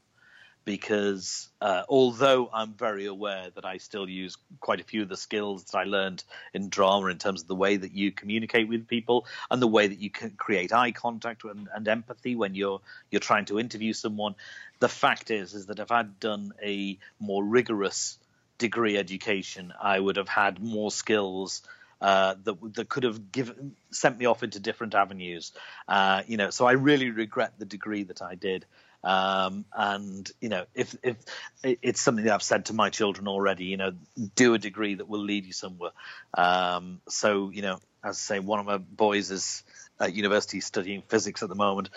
because 0.65 1.49
uh, 1.61 1.83
although 1.89 2.49
I'm 2.53 2.73
very 2.75 3.07
aware 3.07 3.51
that 3.55 3.65
I 3.65 3.79
still 3.79 4.09
use 4.09 4.37
quite 4.61 4.81
a 4.81 4.85
few 4.85 5.03
of 5.03 5.09
the 5.09 5.17
skills 5.17 5.65
that 5.65 5.79
I 5.79 5.85
learned 5.85 6.23
in 6.55 6.69
drama 6.69 7.09
in 7.09 7.19
terms 7.19 7.43
of 7.43 7.49
the 7.49 7.55
way 7.55 7.77
that 7.77 7.93
you 7.93 8.13
communicate 8.13 8.69
with 8.69 8.87
people 8.87 9.27
and 9.51 9.61
the 9.61 9.67
way 9.67 9.87
that 9.89 9.99
you 9.99 10.11
can 10.11 10.31
create 10.31 10.73
eye 10.73 10.93
contact 10.93 11.45
and, 11.45 11.69
and 11.75 11.87
empathy 11.89 12.37
when 12.37 12.55
you're 12.55 12.81
you're 13.11 13.21
trying 13.21 13.45
to 13.47 13.59
interview 13.59 13.93
someone, 13.93 14.35
the 14.79 14.89
fact 14.89 15.31
is 15.31 15.55
is 15.55 15.67
that 15.67 15.81
if 15.81 15.91
I'd 15.91 16.21
done 16.21 16.53
a 16.63 16.99
more 17.19 17.45
rigorous 17.45 18.19
degree 18.59 18.97
education, 18.97 19.73
I 19.81 19.99
would 19.99 20.17
have 20.17 20.29
had 20.29 20.63
more 20.63 20.91
skills 20.91 21.63
uh, 22.01 22.35
that 22.45 22.75
that 22.75 22.89
could 22.89 23.05
have 23.05 23.33
given 23.33 23.75
sent 23.91 24.19
me 24.19 24.27
off 24.27 24.43
into 24.43 24.61
different 24.61 24.95
avenues. 24.95 25.53
Uh, 25.89 26.23
you 26.27 26.37
know, 26.37 26.51
so 26.51 26.67
I 26.67 26.73
really 26.73 27.11
regret 27.11 27.55
the 27.59 27.65
degree 27.65 28.05
that 28.05 28.23
I 28.23 28.35
did. 28.35 28.67
Um, 29.03 29.65
and 29.73 30.31
you 30.41 30.49
know, 30.49 30.67
if 30.75 30.97
if 31.03 31.17
it's 31.63 32.01
something 32.01 32.25
that 32.25 32.35
I've 32.35 32.43
said 32.43 32.67
to 32.67 32.73
my 32.73 32.91
children 32.91 33.29
already, 33.29 33.65
you 33.65 33.77
know, 33.77 33.93
do 34.35 34.55
a 34.55 34.59
degree 34.59 34.95
that 34.95 35.09
will 35.09 35.21
lead 35.23 35.47
you 35.47 35.53
somewhere. 35.53 35.93
Um, 36.37 37.01
so 37.09 37.51
you 37.51 37.63
know, 37.63 37.79
as 38.03 38.17
I 38.17 38.35
say, 38.35 38.39
one 38.41 38.61
of 38.61 38.67
my 38.67 38.79
boys 38.79 39.31
is 39.31 39.63
at 39.99 40.15
university 40.15 40.61
studying 40.61 41.03
physics 41.03 41.43
at 41.43 41.49
the 41.49 41.55
moment. 41.55 41.89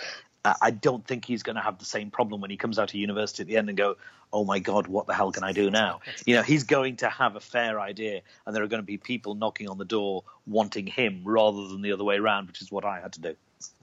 Uh, 0.46 0.54
I 0.62 0.72
don't 0.72 1.06
think 1.06 1.26
he's 1.26 1.44
going 1.44 1.58
to 1.58 1.62
have 1.62 1.80
the 1.80 1.86
same 1.86 2.12
problem 2.12 2.42
when 2.42 2.50
he 2.50 2.58
comes 2.58 2.80
out 2.80 2.90
of 2.90 2.96
university 2.96 3.44
at 3.44 3.48
the 3.48 3.58
end 3.58 3.70
and 3.70 3.78
go, 3.78 3.98
"Oh 4.32 4.46
my 4.46 4.60
God, 4.60 4.88
what 4.88 5.08
the 5.08 5.14
hell 5.14 5.32
can 5.32 5.44
I 5.44 5.52
do 5.52 5.70
now?" 5.70 6.00
You 6.26 6.36
know, 6.36 6.44
he's 6.44 6.64
going 6.64 6.98
to 6.98 7.10
have 7.10 7.36
a 7.36 7.40
fair 7.40 7.80
idea, 7.80 8.22
and 8.46 8.56
there 8.56 8.64
are 8.64 8.68
going 8.68 8.82
to 8.82 8.86
be 8.86 8.98
people 8.98 9.36
knocking 9.36 9.70
on 9.70 9.78
the 9.78 9.86
door 9.86 10.24
wanting 10.48 10.88
him 10.88 11.22
rather 11.26 11.68
than 11.68 11.82
the 11.82 11.92
other 11.92 12.04
way 12.04 12.18
around, 12.18 12.48
which 12.48 12.62
is 12.62 12.72
what 12.72 12.86
I 12.86 13.00
had 13.00 13.14
to 13.14 13.22
do. 13.22 13.36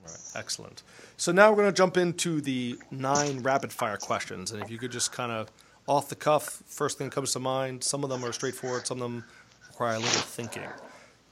Right, 0.03 0.33
excellent. 0.35 0.83
So 1.17 1.33
now 1.33 1.51
we're 1.51 1.57
going 1.57 1.73
to 1.73 1.77
jump 1.77 1.97
into 1.97 2.41
the 2.41 2.79
nine 2.91 3.43
rapid 3.43 3.73
fire 3.73 3.97
questions, 3.99 4.51
and 4.53 4.63
if 4.63 4.71
you 4.71 4.79
could 4.79 4.93
just 4.93 5.13
kind 5.13 5.33
of 5.33 5.51
off 5.89 6.09
the 6.09 6.17
cuff, 6.17 6.63
first 6.67 6.99
thing 6.99 7.09
that 7.09 7.15
comes 7.15 7.33
to 7.33 7.39
mind. 7.39 7.85
Some 7.85 8.05
of 8.05 8.11
them 8.11 8.25
are 8.25 8.33
straightforward, 8.33 8.87
some 8.87 9.01
of 9.01 9.03
them 9.03 9.25
require 9.69 9.95
a 9.95 9.99
little 9.99 10.21
thinking. 10.23 10.69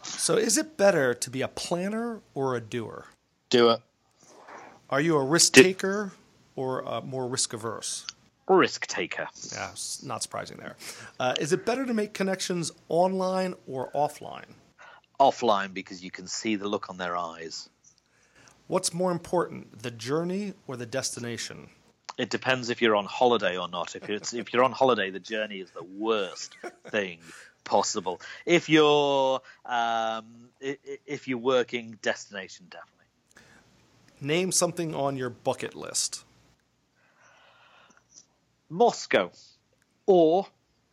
So, 0.03 0.37
is 0.37 0.59
it 0.59 0.77
better 0.77 1.15
to 1.15 1.31
be 1.31 1.43
a 1.43 1.49
planner 1.49 2.21
or 2.35 2.57
a 2.57 2.61
doer? 2.61 3.07
Do 3.49 3.71
it. 3.71 3.81
Are 4.91 5.01
you 5.01 5.17
a 5.17 5.25
risk 5.25 5.55
taker 5.55 6.13
or 6.57 6.87
uh, 6.87 7.01
more 7.01 7.27
risk 7.27 7.53
averse? 7.53 8.07
Risk 8.49 8.87
taker. 8.87 9.29
Yeah, 9.53 9.71
not 10.03 10.23
surprising 10.23 10.59
there. 10.59 10.77
Uh, 11.19 11.35
is 11.41 11.53
it 11.53 11.65
better 11.65 11.87
to 11.87 11.95
make 11.95 12.13
connections 12.13 12.71
online 12.89 13.55
or 13.67 13.91
offline? 13.93 14.45
Offline 15.19 15.73
because 15.73 16.05
you 16.05 16.11
can 16.11 16.27
see 16.27 16.57
the 16.57 16.69
look 16.69 16.91
on 16.91 16.99
their 16.99 17.17
eyes. 17.17 17.71
What's 18.67 18.93
more 18.93 19.11
important, 19.11 19.83
the 19.83 19.91
journey 19.91 20.53
or 20.67 20.77
the 20.77 20.87
destination? 20.87 21.69
It 22.19 22.31
depends 22.31 22.71
if 22.71 22.83
you're 22.83 22.97
on 22.97 23.07
holiday 23.07 23.57
or 23.57 23.69
not. 23.69 23.97
If 23.97 24.09
it's 24.09 24.35
if 24.35 24.53
you're 24.53 24.63
on 24.63 24.73
holiday, 24.73 25.11
the 25.11 25.21
journey 25.21 25.61
is 25.61 25.71
the 25.71 25.83
worst 25.83 26.55
thing 26.89 27.19
possible. 27.65 28.21
If 28.47 28.69
you're 28.69 29.41
um, 29.65 30.51
if 30.61 31.27
you're 31.27 31.39
working, 31.39 31.99
destination 32.03 32.67
definitely. 32.71 33.04
Name 34.25 34.53
something 34.53 34.95
on 34.95 35.17
your 35.17 35.29
bucket 35.29 35.75
list. 35.75 36.25
Moscow, 38.71 39.31
or 40.07 40.47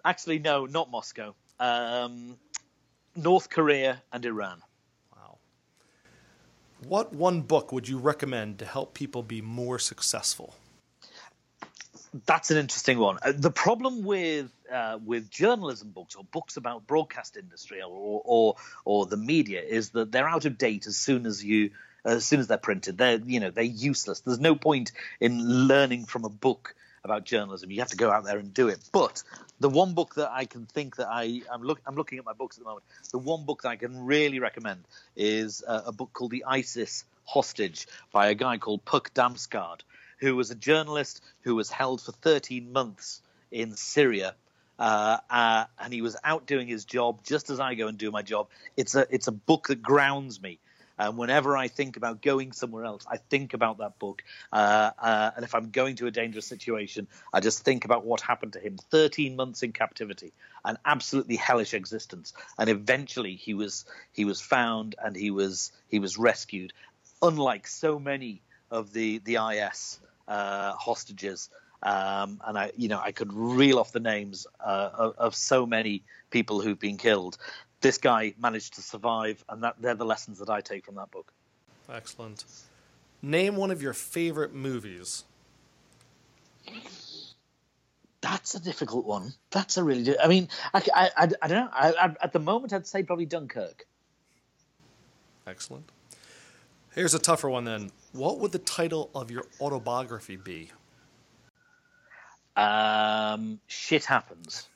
actually 0.03 0.39
no, 0.39 0.65
not 0.65 0.91
Moscow. 0.91 1.33
Um, 1.57 2.37
North 3.15 3.49
Korea 3.49 4.03
and 4.11 4.25
Iran. 4.25 4.61
Wow. 5.15 5.37
What 6.87 7.13
one 7.13 7.41
book 7.41 7.71
would 7.71 7.87
you 7.87 7.99
recommend 7.99 8.59
to 8.59 8.65
help 8.65 8.93
people 8.93 9.23
be 9.23 9.41
more 9.41 9.79
successful? 9.79 10.53
That's 12.25 12.51
an 12.51 12.57
interesting 12.57 12.99
one. 12.99 13.17
Uh, 13.21 13.31
the 13.33 13.51
problem 13.51 14.03
with 14.03 14.51
uh, 14.69 14.99
with 15.05 15.29
journalism 15.29 15.91
books 15.91 16.15
or 16.15 16.25
books 16.25 16.57
about 16.57 16.85
broadcast 16.85 17.37
industry 17.37 17.81
or, 17.81 18.21
or 18.25 18.55
or 18.83 19.05
the 19.05 19.15
media 19.15 19.61
is 19.61 19.91
that 19.91 20.11
they're 20.11 20.27
out 20.27 20.43
of 20.43 20.57
date 20.57 20.85
as 20.87 20.97
soon 20.97 21.25
as 21.25 21.41
you 21.41 21.71
as 22.05 22.25
soon 22.25 22.39
as 22.39 22.47
they're 22.47 22.57
printed. 22.57 22.97
They're 22.97 23.19
you 23.19 23.39
know 23.39 23.51
they're 23.51 23.63
useless. 23.63 24.21
There's 24.21 24.39
no 24.39 24.55
point 24.55 24.91
in 25.19 25.67
learning 25.67 26.05
from 26.05 26.25
a 26.25 26.29
book 26.29 26.75
about 27.03 27.25
journalism. 27.25 27.71
You 27.71 27.79
have 27.79 27.89
to 27.89 27.97
go 27.97 28.11
out 28.11 28.25
there 28.25 28.37
and 28.37 28.53
do 28.53 28.67
it. 28.67 28.79
But 28.91 29.23
the 29.59 29.69
one 29.69 29.93
book 29.93 30.15
that 30.15 30.31
I 30.31 30.45
can 30.45 30.65
think 30.65 30.97
that 30.97 31.07
I 31.09 31.41
I'm 31.51 31.63
look 31.63 31.81
I'm 31.85 31.95
looking 31.95 32.19
at 32.19 32.25
my 32.25 32.33
books 32.33 32.57
at 32.57 32.63
the 32.63 32.69
moment. 32.69 32.85
The 33.11 33.17
one 33.17 33.45
book 33.45 33.63
that 33.63 33.69
I 33.69 33.75
can 33.75 34.05
really 34.05 34.39
recommend 34.39 34.83
is 35.15 35.63
uh, 35.67 35.81
a 35.87 35.91
book 35.91 36.11
called 36.13 36.31
The 36.31 36.45
ISIS 36.47 37.03
Hostage 37.25 37.87
by 38.11 38.27
a 38.27 38.35
guy 38.35 38.57
called 38.57 38.85
Puk 38.85 39.13
Damsgaard 39.13 39.81
who 40.21 40.35
was 40.35 40.51
a 40.51 40.55
journalist 40.55 41.21
who 41.41 41.55
was 41.55 41.69
held 41.69 41.99
for 42.01 42.13
13 42.13 42.71
months 42.71 43.21
in 43.51 43.75
Syria. 43.75 44.35
Uh, 44.79 45.17
uh, 45.29 45.65
and 45.79 45.91
he 45.91 46.01
was 46.01 46.15
out 46.23 46.45
doing 46.45 46.67
his 46.67 46.85
job 46.85 47.23
just 47.23 47.49
as 47.49 47.59
I 47.59 47.75
go 47.75 47.87
and 47.87 47.97
do 47.97 48.09
my 48.09 48.21
job. 48.21 48.47
It's 48.77 48.95
a 48.95 49.05
it's 49.11 49.27
a 49.27 49.31
book 49.31 49.67
that 49.67 49.81
grounds 49.81 50.41
me. 50.41 50.59
And 50.97 51.17
whenever 51.17 51.57
I 51.57 51.67
think 51.67 51.97
about 51.97 52.21
going 52.21 52.51
somewhere 52.51 52.85
else, 52.85 53.05
I 53.09 53.17
think 53.17 53.53
about 53.53 53.79
that 53.79 53.99
book. 53.99 54.23
Uh, 54.51 54.91
uh, 54.97 55.31
and 55.35 55.45
if 55.45 55.55
I'm 55.55 55.71
going 55.71 55.95
to 55.97 56.07
a 56.07 56.11
dangerous 56.11 56.45
situation, 56.45 57.07
I 57.33 57.39
just 57.39 57.63
think 57.63 57.85
about 57.85 58.05
what 58.05 58.21
happened 58.21 58.53
to 58.53 58.59
him. 58.59 58.77
13 58.91 59.35
months 59.35 59.63
in 59.63 59.71
captivity, 59.71 60.33
an 60.63 60.77
absolutely 60.85 61.35
hellish 61.35 61.73
existence. 61.73 62.33
And 62.57 62.69
eventually, 62.69 63.35
he 63.35 63.53
was 63.53 63.85
he 64.11 64.25
was 64.25 64.41
found 64.41 64.95
and 65.03 65.15
he 65.15 65.31
was 65.31 65.71
he 65.87 65.99
was 65.99 66.17
rescued. 66.17 66.73
Unlike 67.21 67.67
so 67.67 67.99
many 67.99 68.41
of 68.69 68.93
the 68.93 69.19
the 69.19 69.35
IS 69.35 69.99
uh, 70.27 70.73
hostages. 70.73 71.49
Um, 71.83 72.39
and 72.45 72.57
I, 72.57 72.71
you 72.77 72.89
know, 72.89 73.01
I 73.03 73.11
could 73.11 73.33
reel 73.33 73.79
off 73.79 73.91
the 73.91 73.99
names 73.99 74.45
uh, 74.59 74.89
of, 74.93 75.15
of 75.17 75.35
so 75.35 75.65
many 75.65 76.03
people 76.29 76.61
who've 76.61 76.79
been 76.79 76.97
killed. 76.97 77.37
This 77.81 77.97
guy 77.97 78.33
managed 78.39 78.75
to 78.75 78.81
survive, 78.81 79.43
and 79.49 79.63
that 79.63 79.75
they're 79.79 79.95
the 79.95 80.05
lessons 80.05 80.39
that 80.39 80.49
I 80.49 80.61
take 80.61 80.85
from 80.85 80.95
that 80.95 81.11
book. 81.11 81.33
Excellent. 81.91 82.45
Name 83.21 83.55
one 83.55 83.71
of 83.71 83.81
your 83.81 83.93
favorite 83.93 84.53
movies. 84.53 85.23
That's 88.21 88.53
a 88.53 88.59
difficult 88.59 89.05
one. 89.05 89.33
That's 89.49 89.77
a 89.77 89.83
really. 89.83 90.17
I 90.19 90.27
mean, 90.27 90.47
I, 90.73 90.83
I, 90.93 91.09
I, 91.17 91.29
I 91.41 91.47
don't 91.47 91.65
know. 91.65 91.69
I, 91.73 91.91
I, 91.91 92.15
at 92.21 92.33
the 92.33 92.39
moment, 92.39 92.71
I'd 92.71 92.85
say 92.85 93.01
probably 93.03 93.25
Dunkirk. 93.25 93.85
Excellent. 95.47 95.91
Here's 96.93 97.13
a 97.13 97.19
tougher 97.19 97.49
one 97.49 97.63
then. 97.65 97.91
What 98.11 98.39
would 98.39 98.51
the 98.51 98.59
title 98.59 99.09
of 99.15 99.31
your 99.31 99.45
autobiography 99.59 100.35
be? 100.35 100.71
Um, 102.55 103.59
shit 103.67 104.05
happens. 104.05 104.67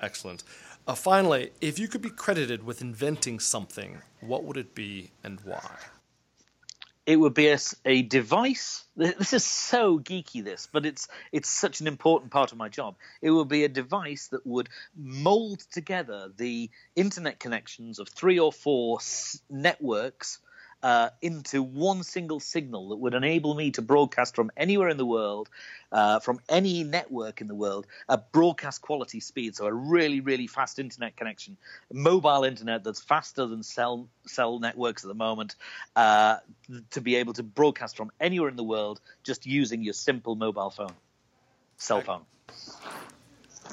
Excellent. 0.00 0.44
Uh, 0.86 0.94
finally, 0.94 1.50
if 1.62 1.78
you 1.78 1.88
could 1.88 2.02
be 2.02 2.10
credited 2.10 2.62
with 2.62 2.82
inventing 2.82 3.40
something, 3.40 4.02
what 4.20 4.44
would 4.44 4.58
it 4.58 4.74
be 4.74 5.10
and 5.22 5.40
why? 5.40 5.78
It 7.06 7.16
would 7.16 7.34
be 7.34 7.48
a, 7.48 7.58
a 7.84 8.02
device. 8.02 8.84
This 8.96 9.32
is 9.32 9.44
so 9.44 9.98
geeky, 9.98 10.44
this, 10.44 10.68
but 10.70 10.86
it's 10.86 11.08
it's 11.32 11.48
such 11.48 11.80
an 11.80 11.86
important 11.86 12.30
part 12.32 12.52
of 12.52 12.58
my 12.58 12.68
job. 12.68 12.96
It 13.20 13.30
would 13.30 13.48
be 13.48 13.64
a 13.64 13.68
device 13.68 14.28
that 14.28 14.46
would 14.46 14.68
mold 14.96 15.60
together 15.70 16.30
the 16.36 16.70
internet 16.96 17.40
connections 17.40 17.98
of 17.98 18.08
three 18.08 18.38
or 18.38 18.52
four 18.52 18.98
s- 19.00 19.40
networks 19.50 20.38
uh, 20.84 21.08
into 21.22 21.62
one 21.62 22.02
single 22.02 22.38
signal 22.38 22.90
that 22.90 22.96
would 22.96 23.14
enable 23.14 23.54
me 23.54 23.70
to 23.70 23.80
broadcast 23.80 24.36
from 24.36 24.50
anywhere 24.54 24.90
in 24.90 24.98
the 24.98 25.06
world, 25.06 25.48
uh, 25.90 26.20
from 26.20 26.38
any 26.46 26.84
network 26.84 27.40
in 27.40 27.48
the 27.48 27.54
world, 27.54 27.86
at 28.06 28.30
broadcast 28.32 28.82
quality 28.82 29.18
speed. 29.18 29.56
So 29.56 29.64
a 29.64 29.72
really, 29.72 30.20
really 30.20 30.46
fast 30.46 30.78
internet 30.78 31.16
connection, 31.16 31.56
mobile 31.90 32.44
internet 32.44 32.84
that's 32.84 33.00
faster 33.00 33.46
than 33.46 33.62
cell 33.62 34.06
cell 34.26 34.58
networks 34.58 35.02
at 35.04 35.08
the 35.08 35.14
moment, 35.14 35.56
uh, 35.96 36.36
to 36.90 37.00
be 37.00 37.16
able 37.16 37.32
to 37.32 37.42
broadcast 37.42 37.96
from 37.96 38.12
anywhere 38.20 38.50
in 38.50 38.56
the 38.56 38.62
world 38.62 39.00
just 39.22 39.46
using 39.46 39.82
your 39.82 39.94
simple 39.94 40.36
mobile 40.36 40.68
phone, 40.68 40.92
cell 41.78 42.02
phone. 42.02 42.26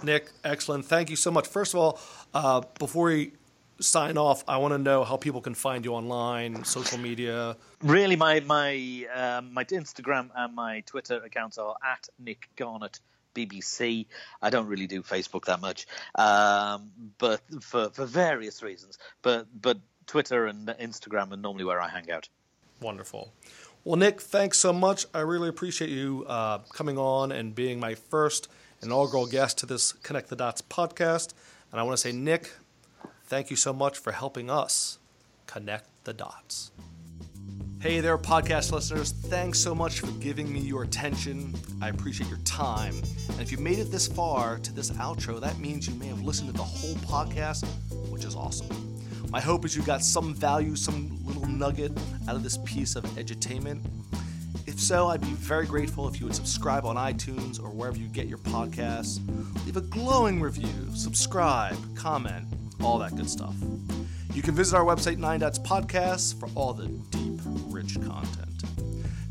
Nick, 0.02 0.32
excellent. 0.46 0.86
Thank 0.86 1.10
you 1.10 1.18
so 1.18 1.30
much. 1.30 1.46
First 1.46 1.74
of 1.74 1.82
all, 1.82 2.00
uh, 2.34 2.62
before 2.80 3.08
we 3.08 3.34
sign 3.82 4.18
off, 4.18 4.44
I 4.48 4.58
want 4.58 4.74
to 4.74 4.78
know 4.78 5.04
how 5.04 5.18
people 5.18 5.42
can 5.42 5.54
find 5.54 5.84
you 5.86 5.94
online, 5.94 6.64
social 6.64 6.98
media. 6.98 7.58
Really, 7.84 8.16
my 8.16 8.40
my 8.42 9.06
um, 9.14 9.54
my 9.54 9.64
Instagram 9.66 10.30
and 10.36 10.56
my 10.56 10.82
Twitter 10.82 11.18
accounts 11.24 11.58
are 11.58 11.76
at 11.84 12.08
Nick 12.20 12.50
Garnett 12.56 13.00
BBC. 13.36 14.06
I 14.42 14.50
don't 14.50 14.68
really 14.68 14.88
do 14.88 15.02
Facebook 15.02 15.46
that 15.46 15.62
much, 15.62 15.88
um, 16.16 16.92
but 17.18 17.42
for 17.62 17.90
for 17.90 18.06
various 18.06 18.62
reasons. 18.64 18.98
But 19.22 19.48
but 19.62 19.78
Twitter 20.08 20.48
and 20.48 20.68
Instagram 20.68 21.32
are 21.32 21.38
normally 21.38 21.66
where 21.66 21.82
I 21.82 21.90
hang 21.90 22.12
out. 22.12 22.30
Wonderful. 22.82 23.32
Well, 23.84 23.96
Nick, 23.96 24.22
thanks 24.22 24.60
so 24.60 24.72
much. 24.74 25.06
I 25.14 25.22
really 25.22 25.50
appreciate 25.50 25.90
you 25.90 26.26
uh, 26.28 26.60
coming 26.74 26.98
on 26.98 27.32
and 27.32 27.56
being 27.56 27.80
my 27.80 27.96
first 27.96 28.48
inaugural 28.84 29.26
guest 29.26 29.58
to 29.60 29.66
this 29.66 29.92
Connect 29.92 30.30
the 30.30 30.36
Dots 30.36 30.62
podcast. 30.62 31.34
And 31.72 31.80
I 31.80 31.84
want 31.84 31.98
to 31.98 32.02
say, 32.02 32.12
Nick, 32.12 32.52
thank 33.32 33.50
you 33.50 33.56
so 33.56 33.72
much 33.72 33.98
for 33.98 34.12
helping 34.12 34.50
us 34.50 35.00
connect 35.48 35.88
the 36.04 36.12
dots. 36.12 36.70
Hey 37.80 38.02
there, 38.02 38.18
podcast 38.18 38.74
listeners. 38.74 39.14
Thanks 39.14 39.58
so 39.58 39.74
much 39.74 40.02
for 40.02 40.12
giving 40.20 40.52
me 40.52 40.60
your 40.60 40.84
attention. 40.84 41.56
I 41.82 41.88
appreciate 41.88 42.30
your 42.30 42.40
time. 42.40 42.94
And 43.30 43.40
if 43.40 43.50
you 43.50 43.58
made 43.58 43.80
it 43.80 43.86
this 43.86 44.06
far 44.06 44.60
to 44.60 44.74
this 44.74 44.92
outro, 44.92 45.40
that 45.40 45.58
means 45.60 45.88
you 45.88 45.96
may 45.96 46.08
have 46.08 46.22
listened 46.22 46.50
to 46.50 46.54
the 46.58 46.62
whole 46.62 46.96
podcast, 46.96 47.66
which 48.10 48.26
is 48.26 48.36
awesome. 48.36 48.68
My 49.30 49.40
hope 49.40 49.64
is 49.64 49.78
you 49.78 49.84
got 49.84 50.04
some 50.04 50.34
value, 50.34 50.76
some 50.76 51.18
little 51.24 51.46
nugget 51.46 51.94
out 52.28 52.36
of 52.36 52.44
this 52.44 52.58
piece 52.66 52.98
of 52.98 53.06
edutainment. 53.16 53.80
If 54.68 54.78
so, 54.78 55.08
I'd 55.08 55.22
be 55.22 55.28
very 55.28 55.68
grateful 55.68 56.06
if 56.10 56.20
you 56.20 56.26
would 56.26 56.36
subscribe 56.36 56.86
on 56.86 56.98
iTunes 56.98 57.64
or 57.64 57.70
wherever 57.70 57.98
you 57.98 58.10
get 58.10 58.28
your 58.28 58.40
podcasts. 58.40 59.26
Leave 59.66 59.78
a 59.78 59.82
glowing 59.82 60.42
review, 60.42 60.74
subscribe, 60.94 61.78
comment, 61.96 62.46
all 62.84 63.00
that 63.00 63.16
good 63.16 63.30
stuff. 63.30 63.56
You 64.34 64.42
can 64.42 64.56
visit 64.56 64.76
our 64.76 64.86
website, 64.86 65.18
Nine 65.18 65.42
Dots 65.42 65.60
Podcasts, 65.60 66.38
for 66.40 66.50
all 66.56 66.74
the 66.74 66.88
deep, 66.88 67.40
rich 67.68 67.96
content. 68.02 68.64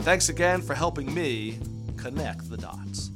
Thanks 0.01 0.29
again 0.29 0.61
for 0.63 0.75
helping 0.75 1.13
me 1.15 1.59
connect 1.97 2.49
the 2.49 2.57
dots. 2.57 3.10